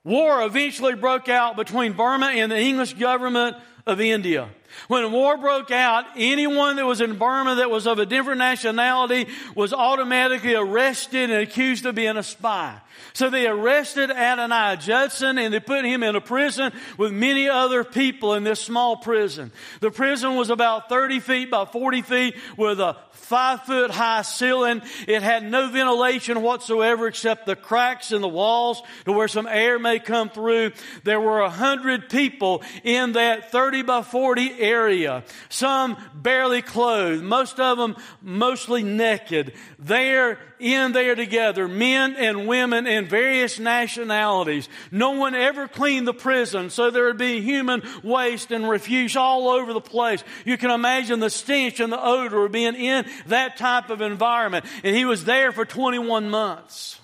[0.04, 4.49] War eventually broke out between Burma and the English government of India.
[4.88, 9.27] When war broke out, anyone that was in Burma that was of a different nationality
[9.55, 12.77] was automatically arrested and accused of being a spy.
[13.13, 17.83] So they arrested Adoniram Judson and they put him in a prison with many other
[17.83, 19.51] people in this small prison.
[19.81, 24.81] The prison was about 30 feet by 40 feet with a five foot high ceiling.
[25.07, 29.79] It had no ventilation whatsoever except the cracks in the walls to where some air
[29.79, 30.71] may come through.
[31.03, 35.23] There were a hundred people in that 30 by 40 area.
[35.49, 39.53] Some barely clothed, most of them mostly naked.
[39.79, 44.69] There in there together, men and women in various nationalities.
[44.91, 49.49] No one ever cleaned the prison, so there would be human waste and refuse all
[49.49, 50.23] over the place.
[50.45, 54.65] You can imagine the stench and the odor of being in that type of environment.
[54.84, 56.99] And he was there for 21 months.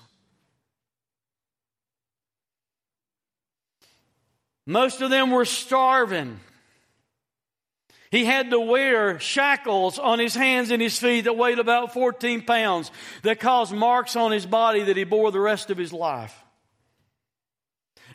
[4.66, 6.38] Most of them were starving.
[8.10, 12.42] He had to wear shackles on his hands and his feet that weighed about 14
[12.42, 12.90] pounds
[13.22, 16.36] that caused marks on his body that he bore the rest of his life.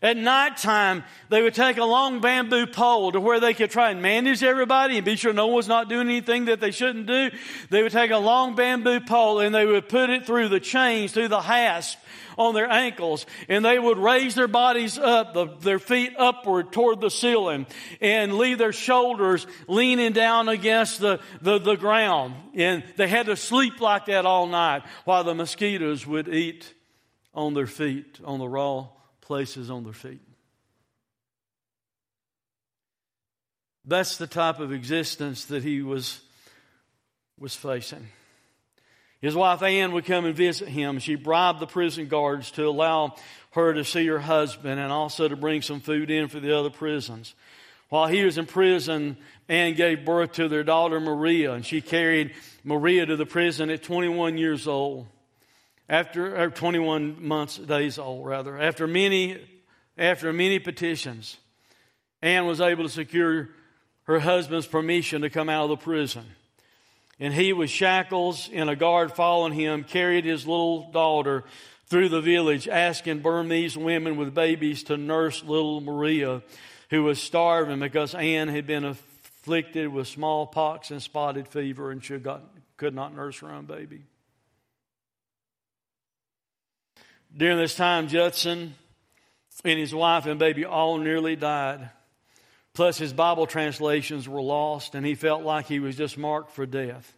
[0.02, 4.02] At nighttime, they would take a long bamboo pole to where they could try and
[4.02, 7.32] manage everybody and be sure no one was not doing anything that they shouldn't do.
[7.70, 11.14] They would take a long bamboo pole and they would put it through the chains,
[11.14, 11.98] through the hasp
[12.38, 17.00] on their ankles, and they would raise their bodies up, the, their feet upward toward
[17.00, 17.66] the ceiling,
[18.02, 22.36] and leave their shoulders leaning down against the, the, the ground.
[22.54, 26.74] And they had to sleep like that all night while the mosquitoes would eat
[27.34, 28.88] on their feet, on the raw
[29.26, 30.22] places on their feet.
[33.84, 36.22] That's the type of existence that he was,
[37.38, 38.08] was facing.
[39.22, 41.00] His wife Ann would come and visit him.
[41.00, 43.16] She bribed the prison guards to allow
[43.52, 46.70] her to see her husband and also to bring some food in for the other
[46.70, 47.34] prisons.
[47.90, 52.34] While he was in prison, Ann gave birth to their daughter Maria, and she carried
[52.64, 55.08] Maria to the prison at 21 years old.
[55.88, 58.60] After or 21 months, days old rather.
[58.60, 59.40] After many,
[59.98, 61.38] after many petitions,
[62.22, 63.50] Ann was able to secure
[64.06, 66.26] her husband's permission to come out of the prison.
[67.20, 71.44] And he, with shackles and a guard following him, carried his little daughter
[71.88, 76.42] through the village, asking Burmese women with babies to nurse little Maria,
[76.90, 82.18] who was starving because Ann had been afflicted with smallpox and spotted fever and she
[82.18, 82.44] got,
[82.78, 84.02] could not nurse her own baby.
[87.36, 88.76] During this time, Judson
[89.64, 91.90] and his wife and baby all nearly died.
[92.74, 96.66] Plus, his Bible translations were lost, and he felt like he was just marked for
[96.66, 97.14] death.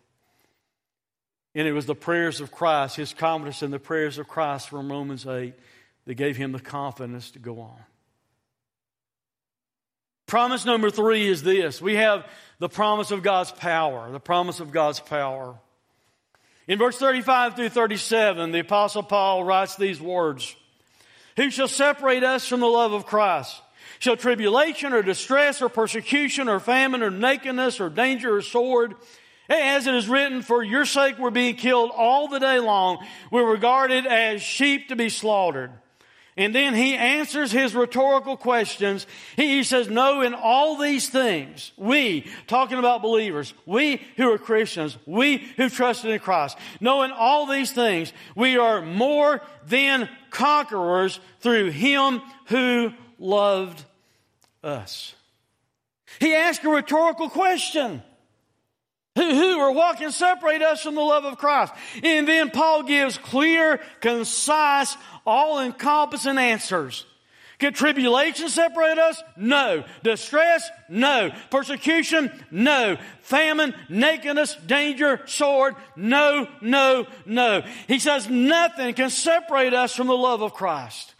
[1.56, 4.92] And it was the prayers of Christ, his confidence in the prayers of Christ from
[4.92, 5.54] Romans 8,
[6.06, 7.78] that gave him the confidence to go on.
[10.28, 12.26] Promise number three is this we have
[12.60, 14.12] the promise of God's power.
[14.12, 15.56] The promise of God's power.
[16.68, 20.56] In verse 35 through 37, the Apostle Paul writes these words
[21.38, 23.62] Who shall separate us from the love of Christ?
[24.00, 28.96] Shall tribulation or distress or persecution or famine or nakedness or danger or sword?
[29.50, 33.06] As it is written, for your sake we're being killed all the day long.
[33.32, 35.72] We're regarded as sheep to be slaughtered.
[36.38, 39.08] And then he answers his rhetorical questions.
[39.36, 44.96] He, says, No, in all these things, we, talking about believers, we who are Christians,
[45.08, 51.20] we who trusted in Christ, no, in all these things, we are more than conquerors
[51.40, 53.84] through him who loved
[54.64, 55.16] us.
[56.20, 58.04] He asked a rhetorical question.
[59.18, 61.74] Who, who or what can separate us from the love of Christ?
[62.04, 67.04] And then Paul gives clear, concise, all encompassing answers.
[67.58, 69.24] Can tribulation separate us?
[69.36, 69.84] No.
[70.04, 70.70] Distress?
[70.88, 71.32] No.
[71.50, 72.32] Persecution?
[72.52, 72.98] No.
[73.22, 75.74] Famine, nakedness, danger, sword?
[75.96, 77.64] No, no, no.
[77.88, 81.16] He says nothing can separate us from the love of Christ.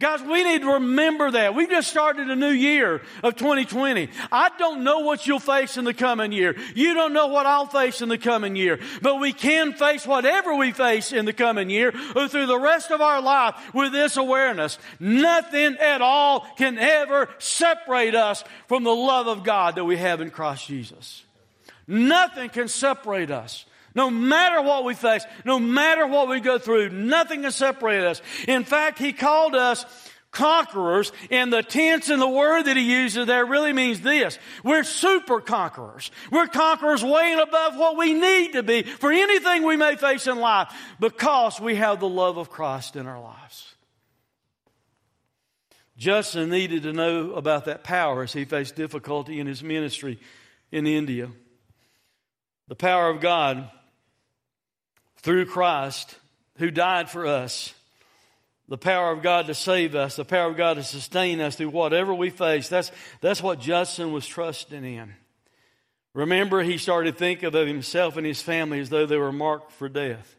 [0.00, 1.56] Guys, we need to remember that.
[1.56, 4.08] We've just started a new year of 2020.
[4.30, 6.54] I don't know what you'll face in the coming year.
[6.76, 8.78] You don't know what I'll face in the coming year.
[9.02, 12.92] But we can face whatever we face in the coming year or through the rest
[12.92, 14.78] of our life with this awareness.
[15.00, 20.20] Nothing at all can ever separate us from the love of God that we have
[20.20, 21.24] in Christ Jesus.
[21.88, 23.64] Nothing can separate us.
[23.94, 28.22] No matter what we face, no matter what we go through, nothing can separate us.
[28.46, 29.84] In fact, He called us
[30.30, 34.38] conquerors, and the tense in the word that he uses there really means this.
[34.62, 36.10] We're super conquerors.
[36.30, 40.26] We're conquerors way and above what we need to be for anything we may face
[40.26, 43.74] in life because we have the love of Christ in our lives.
[45.96, 50.20] Judson needed to know about that power as he faced difficulty in his ministry
[50.70, 51.28] in India.
[52.68, 53.68] The power of God
[55.18, 56.16] through Christ
[56.56, 57.74] who died for us.
[58.68, 61.70] The power of God to save us, the power of God to sustain us through
[61.70, 62.68] whatever we face.
[62.68, 65.14] That's, that's what Judson was trusting in.
[66.12, 69.72] Remember, he started to think of himself and his family as though they were marked
[69.72, 70.36] for death.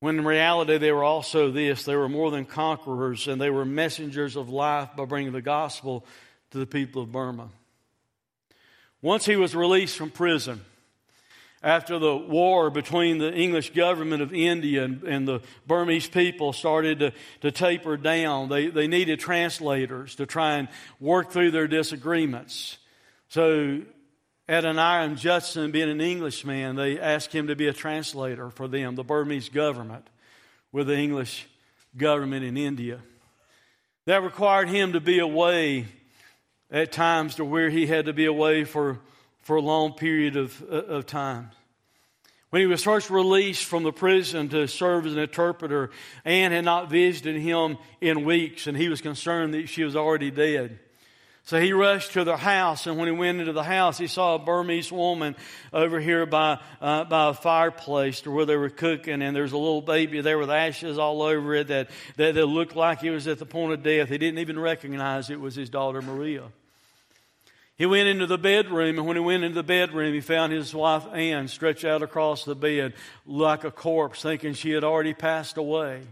[0.00, 3.66] When in reality, they were also this they were more than conquerors and they were
[3.66, 6.06] messengers of life by bringing the gospel
[6.52, 7.50] to the people of Burma.
[9.02, 10.62] Once he was released from prison,
[11.62, 17.00] after the war between the English government of India and, and, the Burmese people started
[17.00, 20.68] to, to taper down, they, they needed translators to try and
[21.00, 22.78] work through their disagreements.
[23.28, 23.82] So,
[24.48, 29.04] Adoniram Judson, being an Englishman, they asked him to be a translator for them, the
[29.04, 30.08] Burmese government,
[30.72, 31.46] with the English
[31.96, 33.00] government in India.
[34.06, 35.86] That required him to be away
[36.70, 38.98] at times to where he had to be away for
[39.42, 41.50] for a long period of, uh, of time.
[42.50, 45.90] When he was first released from the prison to serve as an interpreter,
[46.24, 50.32] Ann had not visited him in weeks, and he was concerned that she was already
[50.32, 50.80] dead.
[51.44, 54.34] So he rushed to their house, and when he went into the house, he saw
[54.34, 55.36] a Burmese woman
[55.72, 59.58] over here by, uh, by a fireplace to where they were cooking, and there's a
[59.58, 63.26] little baby there with ashes all over it that, that, that looked like he was
[63.26, 64.08] at the point of death.
[64.08, 66.50] He didn't even recognize it was his daughter Maria.
[67.80, 70.74] He went into the bedroom, and when he went into the bedroom, he found his
[70.74, 72.92] wife Ann stretched out across the bed
[73.24, 76.02] like a corpse, thinking she had already passed away.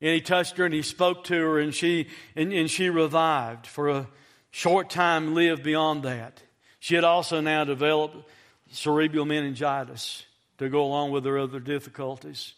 [0.00, 3.66] And he touched her and he spoke to her, and she, and, and she revived
[3.66, 4.06] for a
[4.50, 6.42] short time, lived beyond that.
[6.80, 8.26] She had also now developed
[8.70, 10.24] cerebral meningitis
[10.56, 12.54] to go along with her other difficulties.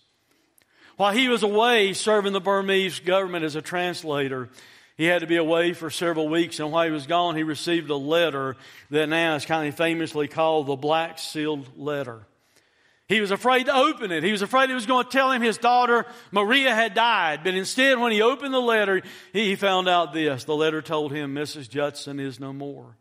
[0.97, 4.51] While he was away serving the Burmese government as a translator,
[5.01, 7.89] he had to be away for several weeks, and while he was gone, he received
[7.89, 8.55] a letter
[8.91, 12.21] that now is kind of famously called the Black Sealed Letter.
[13.09, 14.23] He was afraid to open it.
[14.23, 17.41] He was afraid it was going to tell him his daughter Maria had died.
[17.45, 19.01] But instead, when he opened the letter,
[19.33, 20.45] he found out this.
[20.45, 21.71] The letter told him Mrs.
[21.71, 22.95] Judson is no more.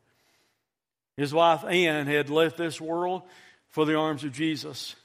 [1.17, 3.23] His wife Ann had left this world
[3.67, 4.95] for the arms of Jesus.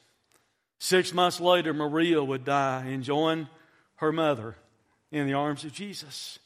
[0.79, 3.49] Six months later, Maria would die and join
[3.97, 4.55] her mother
[5.11, 6.39] in the arms of Jesus.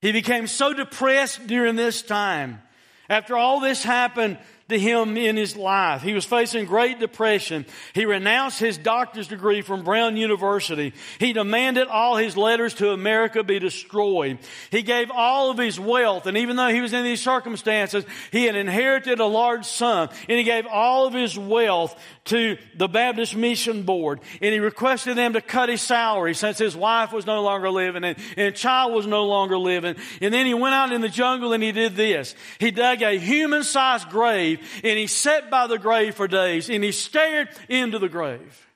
[0.00, 2.62] He became so depressed during this time.
[3.08, 4.38] After all this happened,
[4.68, 6.02] to him in his life.
[6.02, 7.64] He was facing great depression.
[7.94, 10.92] He renounced his doctor's degree from Brown University.
[11.18, 14.38] He demanded all his letters to America be destroyed.
[14.70, 18.44] He gave all of his wealth, and even though he was in these circumstances, he
[18.44, 23.34] had inherited a large sum, and he gave all of his wealth to the Baptist
[23.34, 27.42] Mission Board, and he requested them to cut his salary since his wife was no
[27.42, 29.96] longer living and, and child was no longer living.
[30.20, 32.34] And then he went out in the jungle and he did this.
[32.58, 36.92] He dug a human-sized grave and he sat by the grave for days and he
[36.92, 38.66] stared into the grave.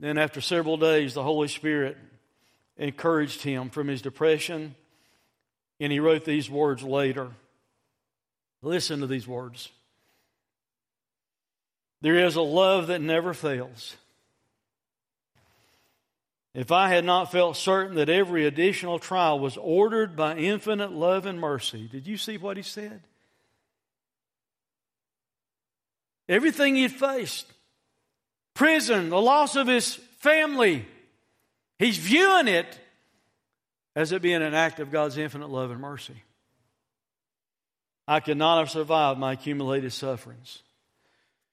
[0.00, 1.96] Then, after several days, the Holy Spirit
[2.76, 4.76] encouraged him from his depression,
[5.80, 7.30] and he wrote these words later.
[8.62, 9.70] Listen to these words.
[12.00, 13.96] There is a love that never fails.
[16.58, 21.24] If I had not felt certain that every additional trial was ordered by infinite love
[21.24, 23.00] and mercy, did you see what he said?
[26.28, 27.46] Everything he faced
[28.54, 30.84] prison, the loss of his family
[31.78, 32.80] he's viewing it
[33.94, 36.24] as it being an act of God's infinite love and mercy.
[38.08, 40.62] I could not have survived my accumulated sufferings.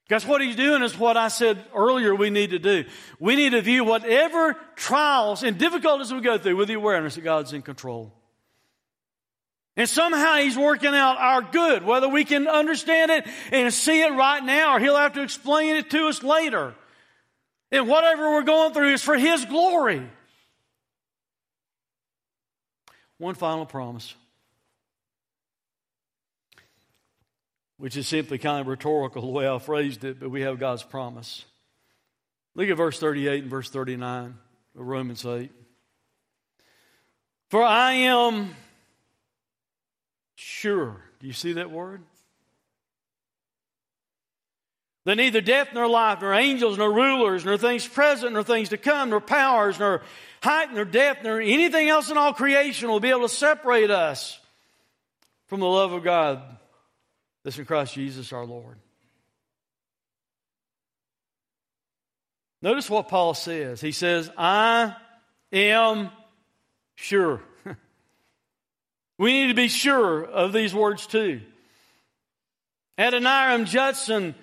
[0.08, 2.86] Guys, what he's doing is what I said earlier we need to do.
[3.20, 7.22] We need to view whatever trials and difficulties we go through with the awareness that
[7.22, 8.14] God's in control.
[9.76, 14.14] And somehow he's working out our good, whether we can understand it and see it
[14.14, 16.76] right now or he'll have to explain it to us later.
[17.72, 20.08] And whatever we're going through is for his glory.
[23.18, 24.14] One final promise.
[27.78, 30.84] Which is simply kind of rhetorical the way I phrased it, but we have God's
[30.84, 31.46] promise.
[32.56, 34.36] Look at verse 38 and verse 39
[34.80, 35.52] of Romans 8.
[37.50, 38.56] For I am
[40.36, 41.02] sure.
[41.20, 42.02] Do you see that word?
[45.04, 48.78] That neither death nor life, nor angels, nor rulers, nor things present, nor things to
[48.78, 50.02] come, nor powers, nor
[50.42, 54.40] height, nor depth, nor anything else in all creation will be able to separate us
[55.48, 56.42] from the love of God
[57.46, 58.76] that's in Christ Jesus our Lord.
[62.64, 63.80] Notice what Paul says.
[63.80, 64.96] He says, I
[65.54, 66.10] am
[66.96, 67.44] sure.
[69.20, 71.42] we need to be sure of these words too.
[72.98, 74.34] Adoniram Judson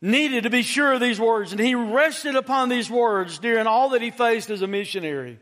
[0.00, 3.90] needed to be sure of these words, and he rested upon these words during all
[3.90, 5.38] that he faced as a missionary.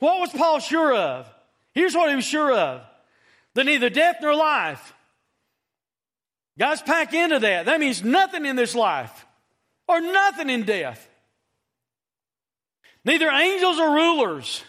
[0.00, 1.32] What was Paul sure of?
[1.72, 2.82] Here's what he was sure of
[3.54, 4.92] that neither death nor life,
[6.58, 7.66] Guys, pack into that.
[7.66, 9.26] That means nothing in this life
[9.88, 11.06] or nothing in death.
[13.04, 14.64] Neither angels or rulers.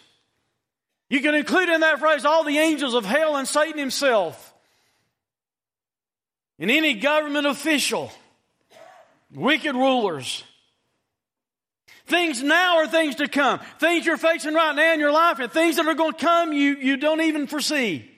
[1.10, 4.54] You can include in that phrase all the angels of hell and Satan himself.
[6.60, 8.12] And any government official,
[9.34, 10.44] wicked rulers.
[12.08, 13.60] Things now are things to come.
[13.80, 16.54] Things you're facing right now in your life and things that are going to come
[16.54, 18.10] you, you don't even foresee.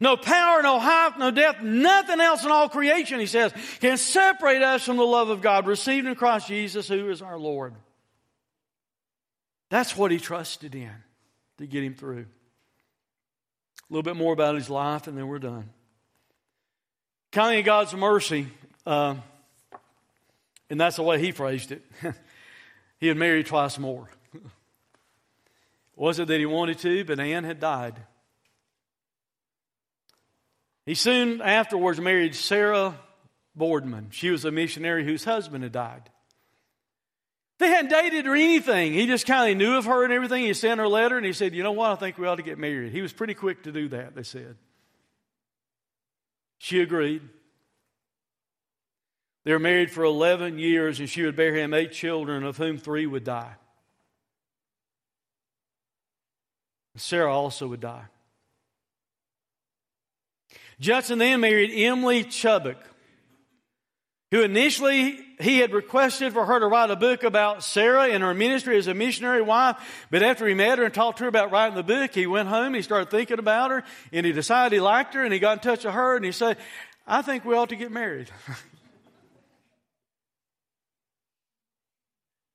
[0.00, 4.62] No power, no height, no depth, nothing else in all creation, he says, can separate
[4.62, 7.74] us from the love of God received in Christ Jesus, who is our Lord.
[9.70, 10.92] That's what he trusted in
[11.58, 12.26] to get him through.
[13.90, 15.68] A little bit more about his life, and then we're done.
[17.32, 18.46] Counting God's mercy,
[18.86, 19.16] uh,
[20.70, 21.82] and that's the way he phrased it.
[22.98, 24.08] he had married twice more.
[25.96, 27.96] Was it that he wanted to, but Ann had died?
[30.88, 32.98] He soon afterwards married Sarah
[33.54, 34.08] Boardman.
[34.10, 36.08] She was a missionary whose husband had died.
[37.58, 38.94] They hadn't dated or anything.
[38.94, 40.44] He just kind of knew of her and everything.
[40.44, 41.90] He sent her a letter and he said, You know what?
[41.90, 42.90] I think we ought to get married.
[42.90, 44.56] He was pretty quick to do that, they said.
[46.56, 47.20] She agreed.
[49.44, 52.78] They were married for 11 years and she would bear him eight children, of whom
[52.78, 53.56] three would die.
[56.96, 58.06] Sarah also would die.
[60.80, 62.78] Judson then married Emily Chubbuck
[64.30, 68.34] who initially he had requested for her to write a book about Sarah and her
[68.34, 69.76] ministry as a missionary wife.
[70.10, 72.48] But after he met her and talked to her about writing the book, he went
[72.48, 75.52] home, he started thinking about her, and he decided he liked her, and he got
[75.52, 76.58] in touch with her, and he said,
[77.06, 78.30] I think we ought to get married.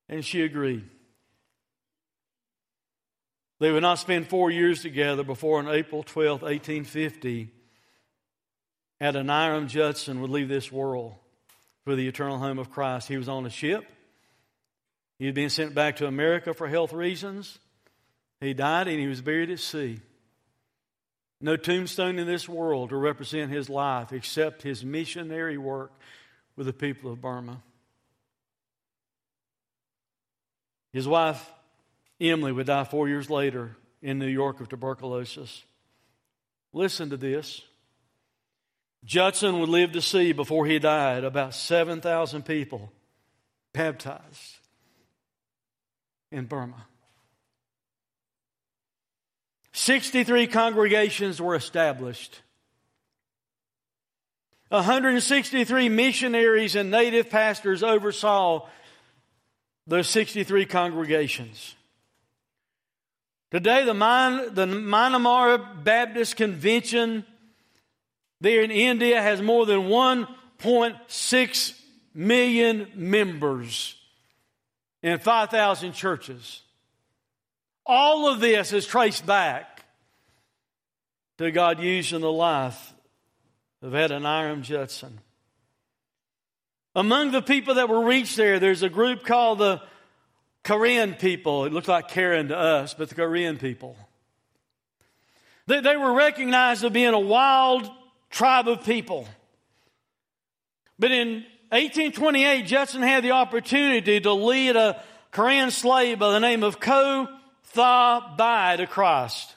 [0.09, 0.87] and she agreed.
[3.59, 7.49] They would not spend four years together before on April 12, 1850,
[9.03, 11.13] Adoniram Judson would leave this world
[11.83, 13.09] for the eternal home of Christ.
[13.09, 13.83] He was on a ship.
[15.19, 17.59] He had been sent back to America for health reasons.
[18.39, 19.99] He died and he was buried at sea.
[21.41, 25.91] No tombstone in this world to represent his life except his missionary work
[26.55, 27.61] with the people of Burma.
[30.93, 31.51] His wife,
[32.21, 35.63] Emily, would die four years later in New York of tuberculosis.
[36.71, 37.63] Listen to this.
[39.05, 42.91] Judson would live to see before he died about 7,000 people
[43.73, 44.59] baptized
[46.31, 46.85] in Burma.
[49.73, 52.41] 63 congregations were established.
[54.69, 58.67] 163 missionaries and native pastors oversaw
[59.85, 61.75] those 63 congregations.
[63.51, 67.25] Today, the, the Myanmar Baptist Convention
[68.43, 71.81] there in India has more than 1.6
[72.13, 73.95] million members
[75.01, 76.61] in 5,000 churches.
[77.85, 79.85] All of this is traced back
[81.37, 82.93] to God using the life
[83.81, 85.21] of Adoniram Judson.
[86.95, 89.81] Among the people that were reached there, there's a group called the
[90.65, 91.63] Korean people.
[91.63, 93.95] It looked like Karen to us, but the Korean people.
[95.65, 97.89] They, they were recognized as being a wild
[98.33, 99.27] tribe of people.
[100.99, 106.63] But in 1828, Judson had the opportunity to lead a Korean slave by the name
[106.63, 107.27] of Ko
[107.73, 109.55] Tha Byu to Christ.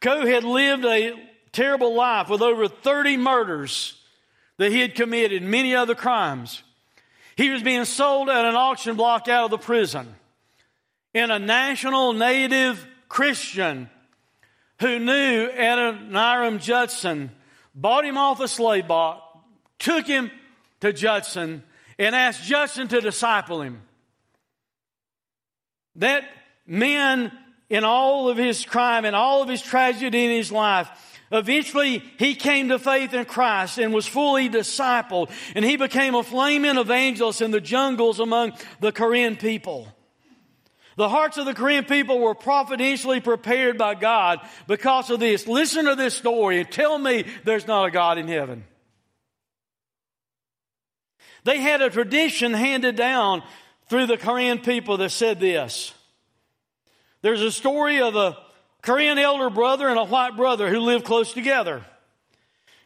[0.00, 1.14] Ko had lived a
[1.52, 4.00] terrible life with over 30 murders
[4.58, 6.62] that he had committed, many other crimes.
[7.36, 10.14] He was being sold at an auction block out of the prison.
[11.14, 13.88] And a national native Christian
[14.80, 17.30] who knew Adoniram Judson
[17.80, 19.22] bought him off a slave block,
[19.78, 20.30] took him
[20.80, 21.62] to Judson,
[21.98, 23.82] and asked Judson to disciple him.
[25.96, 26.24] That
[26.66, 27.32] man,
[27.70, 30.90] in all of his crime and all of his tragedy in his life,
[31.30, 36.22] Eventually, he came to faith in Christ and was fully discipled, and he became a
[36.22, 39.92] flaming evangelist in the jungles among the Korean people.
[40.98, 45.46] The hearts of the Korean people were providentially prepared by God because of this.
[45.46, 48.64] Listen to this story and tell me there's not a God in heaven.
[51.44, 53.44] They had a tradition handed down
[53.88, 55.94] through the Korean people that said this.
[57.22, 58.36] There's a story of a
[58.82, 61.84] Korean elder brother and a white brother who lived close together.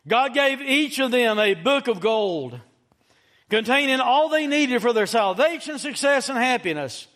[0.06, 2.60] God gave each of them a book of gold
[3.48, 7.08] containing all they needed for their salvation, success, and happiness.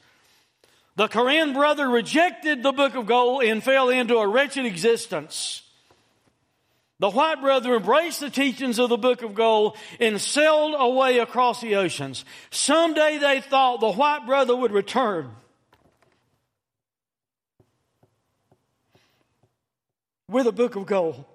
[0.96, 5.62] The Korean brother rejected the book of gold and fell into a wretched existence.
[6.98, 11.60] The white brother embraced the teachings of the book of gold and sailed away across
[11.60, 12.24] the oceans.
[12.50, 15.30] Someday they thought the white brother would return.
[20.28, 21.26] With a book of gold.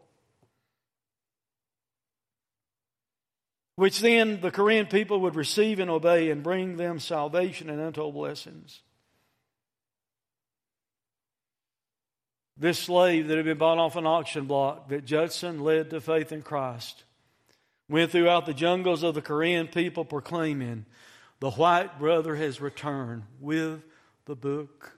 [3.76, 8.16] Which then the Korean people would receive and obey and bring them salvation and untold
[8.16, 8.82] blessings.
[12.58, 16.32] This slave that had been bought off an auction block that Judson led to faith
[16.32, 17.04] in Christ
[17.90, 20.86] went throughout the jungles of the Korean people proclaiming,
[21.40, 23.84] The white brother has returned with
[24.26, 24.98] the book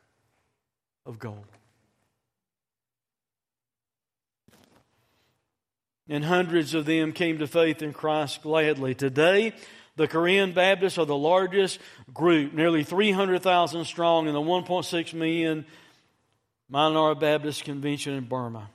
[1.05, 1.47] of gold.
[6.09, 8.93] and hundreds of them came to faith in Christ gladly.
[8.93, 9.53] Today,
[9.95, 11.79] the Korean Baptists are the largest
[12.13, 15.65] group, nearly 300,000 strong in the 1.6 million
[16.73, 18.67] Myanmar Baptist Convention in Burma.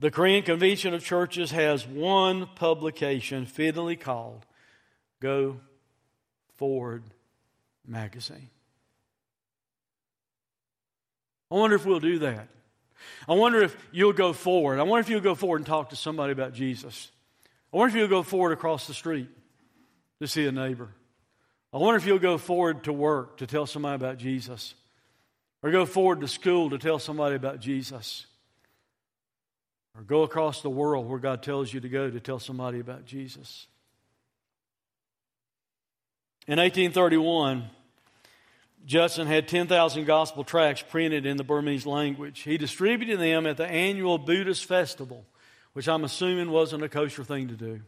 [0.00, 4.44] The Korean Convention of Churches has one publication fittingly called
[5.20, 5.60] Go
[6.56, 7.04] Forward
[7.86, 8.50] Magazine.
[11.52, 12.48] I wonder if we'll do that.
[13.28, 14.80] I wonder if you'll go forward.
[14.80, 17.12] I wonder if you'll go forward and talk to somebody about Jesus.
[17.72, 19.28] I wonder if you'll go forward across the street
[20.20, 20.88] to see a neighbor.
[21.72, 24.74] I wonder if you'll go forward to work to tell somebody about Jesus.
[25.62, 28.26] Or go forward to school to tell somebody about Jesus.
[29.96, 33.04] Or go across the world where God tells you to go to tell somebody about
[33.04, 33.66] Jesus.
[36.46, 37.68] In 1831,
[38.86, 42.40] Judson had 10,000 gospel tracts printed in the Burmese language.
[42.40, 45.26] He distributed them at the annual Buddhist festival,
[45.72, 47.80] which I'm assuming wasn't a kosher thing to do.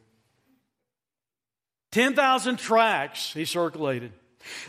[1.92, 4.12] 10,000 tracts he circulated.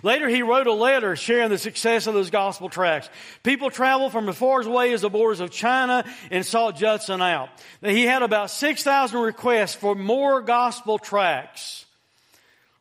[0.04, 3.10] Later, he wrote a letter sharing the success of those gospel tracts.
[3.44, 7.50] People traveled from as far away as the borders of China and sought Judson out.
[7.82, 11.86] He had about 6,000 requests for more gospel tracts.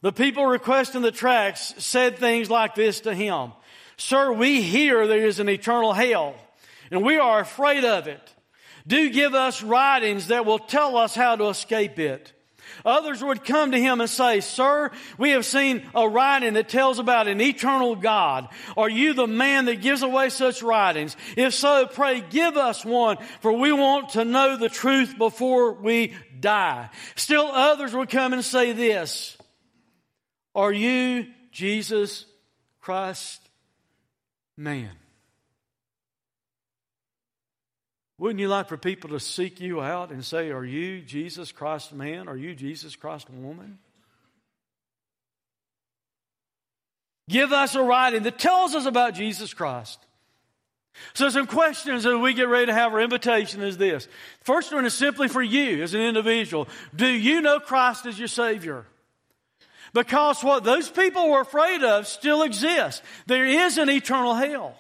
[0.02, 3.52] The people requesting the tracts said things like this to him.
[3.96, 6.34] Sir, we hear there is an eternal hell
[6.90, 8.20] and we are afraid of it.
[8.86, 12.32] Do give us writings that will tell us how to escape it.
[12.84, 16.98] Others would come to him and say, Sir, we have seen a writing that tells
[16.98, 18.48] about an eternal God.
[18.76, 21.16] Are you the man that gives away such writings?
[21.36, 26.14] If so, pray give us one, for we want to know the truth before we
[26.38, 26.90] die.
[27.16, 29.36] Still others would come and say this,
[30.54, 32.26] Are you Jesus
[32.80, 33.40] Christ
[34.56, 34.99] man?
[38.20, 41.94] Wouldn't you like for people to seek you out and say, Are you Jesus Christ
[41.94, 42.28] man?
[42.28, 43.78] Are you Jesus Christ woman?
[47.30, 49.98] Give us a writing that tells us about Jesus Christ.
[51.14, 54.06] So, some questions as we get ready to have our invitation is this.
[54.42, 56.68] First one is simply for you as an individual.
[56.94, 58.84] Do you know Christ as your Savior?
[59.94, 63.00] Because what those people were afraid of still exists.
[63.26, 64.76] There is an eternal hell.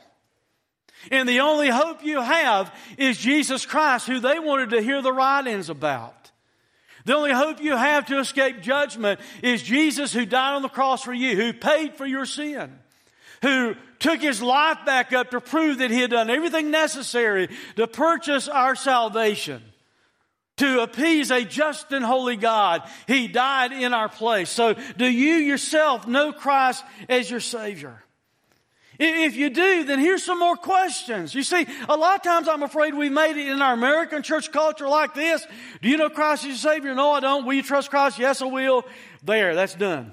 [1.10, 5.12] And the only hope you have is Jesus Christ, who they wanted to hear the
[5.12, 6.30] writings about.
[7.04, 11.02] The only hope you have to escape judgment is Jesus who died on the cross
[11.02, 12.78] for you, who paid for your sin,
[13.42, 17.86] who took his life back up to prove that he had done everything necessary to
[17.86, 19.62] purchase our salvation,
[20.58, 22.82] to appease a just and holy God.
[23.06, 24.50] He died in our place.
[24.50, 28.04] So do you yourself know Christ as your Savior?
[29.02, 31.34] If you do, then here's some more questions.
[31.34, 34.52] You see, a lot of times I'm afraid we've made it in our American church
[34.52, 35.46] culture like this.
[35.80, 36.94] Do you know Christ is your Savior?
[36.94, 37.46] No, I don't.
[37.46, 38.18] Will you trust Christ?
[38.18, 38.84] Yes, I will.
[39.22, 40.12] There, that's done.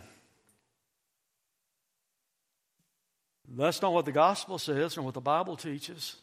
[3.49, 6.15] That's not what the gospel says and what the Bible teaches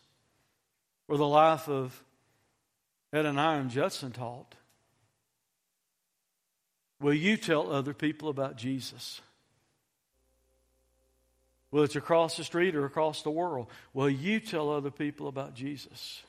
[1.06, 2.02] or the life of
[3.12, 4.54] Adoniram Judson taught.
[6.98, 9.20] Will you tell other people about Jesus?
[11.74, 13.66] Whether it's across the street or across the world.
[13.94, 16.22] Will you tell other people about Jesus?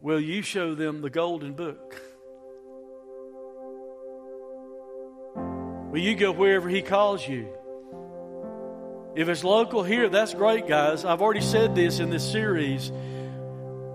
[0.00, 2.02] Will you show them the golden book?
[5.92, 7.48] Will you go wherever He calls you?
[9.14, 11.04] If it's local here, that's great, guys.
[11.04, 12.90] I've already said this in this series.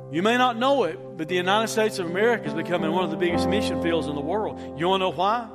[0.10, 3.12] You may not know it, but the United States of America is becoming one of
[3.12, 4.80] the biggest mission fields in the world.
[4.80, 5.50] You want to know why?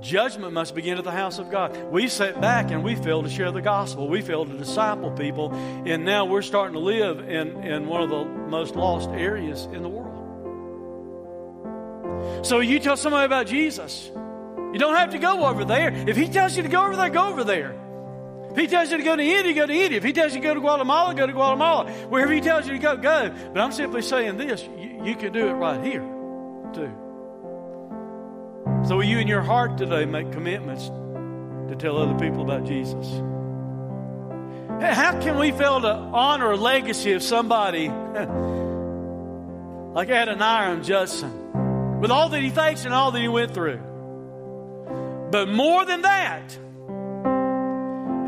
[0.00, 1.76] Judgment must begin at the house of God.
[1.90, 4.08] We sat back and we failed to share the gospel.
[4.08, 5.52] We failed to disciple people.
[5.54, 9.82] And now we're starting to live in, in one of the most lost areas in
[9.82, 10.10] the world.
[12.46, 14.10] So you tell somebody about Jesus.
[14.72, 15.92] You don't have to go over there.
[16.08, 17.76] If he tells you to go over there, go over there.
[18.50, 19.98] If he tells you to go to India, go to India.
[19.98, 21.90] If he tells you to go to Guatemala, go to Guatemala.
[22.08, 23.32] Wherever he tells you to go, go.
[23.52, 26.00] But I'm simply saying this you, you can do it right here,
[26.72, 26.92] too.
[28.90, 33.06] So, will you in your heart today make commitments to tell other people about Jesus?
[34.82, 37.86] How can we fail to honor a legacy of somebody
[39.94, 43.78] like Adoniram Judson with all that he faced and all that he went through?
[45.30, 46.50] But more than that,